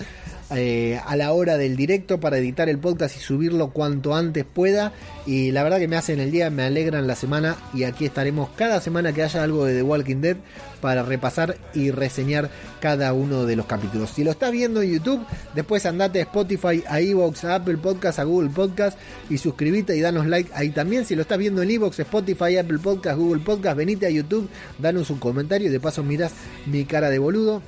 [0.51, 4.93] eh, a la hora del directo para editar el podcast y subirlo cuanto antes pueda.
[5.25, 8.49] Y la verdad que me hacen el día, me alegran la semana y aquí estaremos
[8.55, 10.37] cada semana que haya algo de The Walking Dead
[10.81, 14.11] para repasar y reseñar cada uno de los capítulos.
[14.11, 15.25] Si lo estás viendo en YouTube,
[15.55, 18.99] después andate a Spotify, a Evox, a Apple Podcast, a Google Podcast
[19.31, 21.05] y suscríbete y danos like ahí también.
[21.05, 25.09] Si lo estás viendo en Evox, Spotify, Apple Podcast, Google Podcast, venite a YouTube, danos
[25.09, 26.33] un comentario y de paso miras
[26.67, 27.63] mi cara de boludo.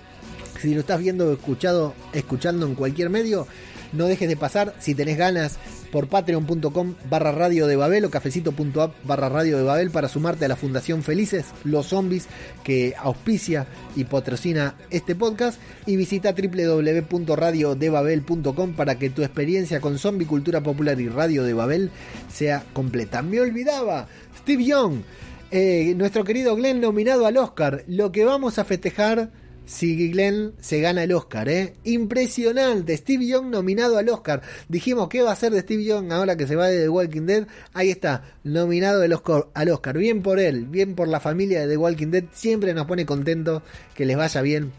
[0.61, 3.47] Si lo estás viendo escuchado, escuchando en cualquier medio,
[3.93, 4.73] no dejes de pasar.
[4.79, 5.59] Si tenés ganas
[5.91, 10.47] por patreon.com barra radio de Babel o cafecito.app barra radio de Babel para sumarte a
[10.47, 12.27] la Fundación Felices, los zombies
[12.63, 15.59] que auspicia y patrocina este podcast.
[15.85, 21.91] Y visita www.radiodebabel.com para que tu experiencia con zombie cultura popular y radio de Babel
[22.31, 23.21] sea completa.
[23.21, 24.07] Me olvidaba,
[24.39, 25.03] Steve Young,
[25.51, 29.31] eh, nuestro querido Glenn nominado al Oscar, lo que vamos a festejar
[29.67, 31.73] si Glenn se gana el Oscar, ¿eh?
[31.83, 32.95] Impresionante.
[32.95, 34.41] Steve Young nominado al Oscar.
[34.69, 37.25] Dijimos, ¿qué va a hacer de Steve Young ahora que se va de The Walking
[37.25, 37.47] Dead?
[37.73, 39.97] Ahí está, nominado al Oscar, al Oscar.
[39.97, 42.23] Bien por él, bien por la familia de The Walking Dead.
[42.31, 43.61] Siempre nos pone contento
[43.93, 44.71] que les vaya bien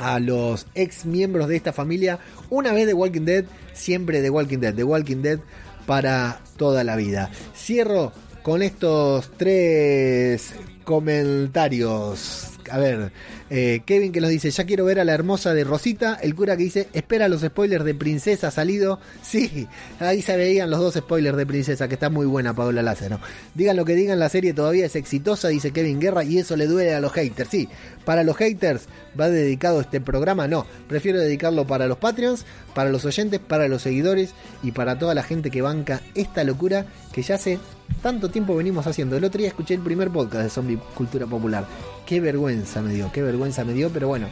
[0.00, 2.18] a los ex miembros de esta familia.
[2.50, 4.74] Una vez The Walking Dead, siempre The Walking Dead.
[4.74, 5.38] The Walking Dead
[5.86, 7.30] para toda la vida.
[7.54, 8.12] Cierro
[8.42, 10.52] con estos tres
[10.82, 12.55] comentarios.
[12.70, 13.12] A ver,
[13.50, 16.18] eh, Kevin que nos dice, ya quiero ver a la hermosa de Rosita.
[16.20, 19.00] El cura que dice, espera los spoilers de Princesa salido.
[19.26, 19.66] Sí,
[19.98, 23.18] ahí se veían los dos spoilers de Princesa, que está muy buena Paola Lázaro.
[23.54, 26.66] Digan lo que digan, la serie todavía es exitosa, dice Kevin Guerra, y eso le
[26.66, 27.50] duele a los haters.
[27.50, 27.68] Sí,
[28.04, 28.86] para los haters
[29.18, 30.64] va dedicado este programa, no.
[30.88, 34.30] Prefiero dedicarlo para los Patreons, para los oyentes, para los seguidores
[34.62, 37.58] y para toda la gente que banca esta locura que ya hace
[38.02, 39.16] tanto tiempo venimos haciendo.
[39.16, 41.66] El otro día escuché el primer podcast de Zombie Cultura Popular.
[42.06, 44.28] Qué vergüenza me dio, qué vergüenza me dio, pero bueno,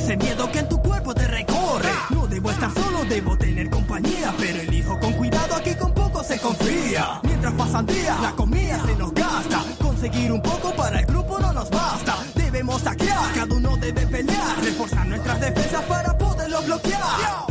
[0.08, 1.90] ese miedo que en tu cuerpo te recorre.
[2.12, 4.34] No debo estar solo, debo tener compañía.
[4.38, 7.20] Pero elijo con cuidado, aquí con poco se confía.
[7.24, 9.66] Mientras pasan días, la comida se nos gasta.
[9.82, 12.16] Conseguir un poco para el grupo no nos basta.
[12.36, 14.64] Debemos saquear, cada uno debe pelear.
[14.64, 17.02] Reforzar nuestras defensas para poderlo bloquear.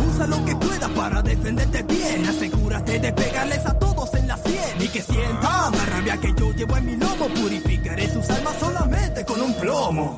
[0.08, 2.26] Usa lo que puedas para defenderte bien.
[2.26, 4.80] Asegúrate de pegarles a todos en la sien.
[4.80, 7.28] Y que sientan la rabia que yo llevo en mi lomo.
[7.34, 10.16] Purificaré sus almas solamente con un plomo.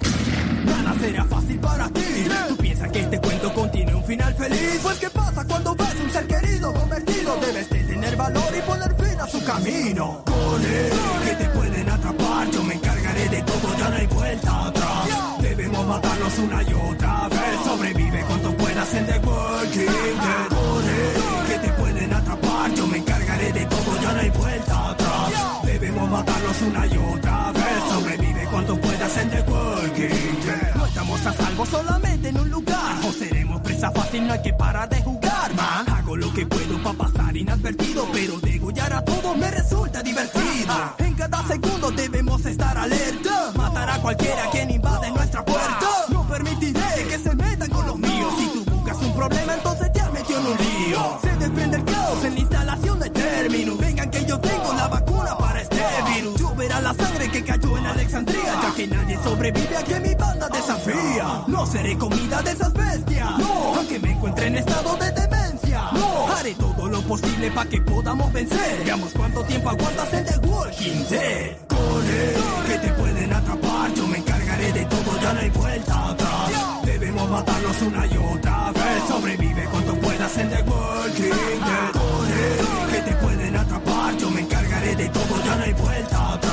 [1.00, 2.02] Será fácil para ti.
[2.48, 4.80] Tú piensas que este cuento contiene un final feliz.
[4.82, 7.36] Pues qué pasa cuando ves un ser querido convertido.
[7.40, 10.22] Debes de tener valor y poner fin a su camino.
[10.24, 10.90] Corre,
[11.24, 12.50] que te pueden atrapar.
[12.50, 15.08] Yo me encargaré de todo, ya no hay vuelta atrás.
[15.40, 17.60] Debemos matarlos una y otra vez.
[17.64, 21.48] Sobrevive cuanto puedas en The Walking Dead.
[21.48, 22.74] Que te pueden atrapar.
[22.74, 25.32] Yo me encargaré de todo, ya no hay vuelta atrás.
[25.64, 27.82] Debemos matarlos una y otra vez.
[27.88, 30.77] Sobrevive cuanto puedas en The Walking Dead.
[30.98, 32.98] Estamos a salvo solamente en un lugar.
[33.06, 35.88] O seremos presa fácil, no hay que parar de jugar, man.
[35.90, 38.04] Hago lo que puedo para pasar inadvertido.
[38.12, 40.74] Pero degollar a todos me resulta divertido.
[40.98, 43.52] En cada segundo debemos estar alerta.
[43.54, 45.86] Matar a cualquiera quien invade nuestra puerta.
[46.08, 48.34] No permitiré que se metan con los míos.
[48.36, 51.18] Si tú buscas un problema, entonces te has metido en un lío.
[51.22, 53.76] Se desprende el caos en la instalación de término.
[53.76, 55.80] Vengan que yo tengo la vacuna para este
[56.12, 56.40] virus.
[56.40, 58.47] Lloverá la sangre que cayó en Alexandria.
[58.78, 61.42] Que nadie sobrevive a que mi banda desafía.
[61.48, 63.36] No seré comida de esas bestias.
[63.36, 65.90] No, aunque me encuentre en estado de demencia.
[65.94, 68.84] No, haré todo lo posible para que podamos vencer.
[68.84, 71.56] Veamos cuánto tiempo aguantas en The Walking Dead.
[71.66, 72.34] Corre,
[72.68, 73.94] que te pueden atrapar.
[73.94, 76.50] Yo me encargaré de todo, ya no hay vuelta atrás.
[76.84, 79.02] Debemos matarlos una y otra vez.
[79.08, 81.92] Sobrevive cuanto puedas en The Walking Dead.
[81.94, 84.16] Corre, que te pueden atrapar.
[84.18, 86.47] Yo me encargaré de todo, ya no hay vuelta atrás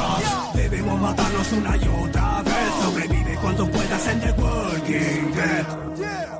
[0.97, 2.73] matarnos una y otra vez.
[2.83, 6.34] Sobrevive cuando puedas en The Walking Dead.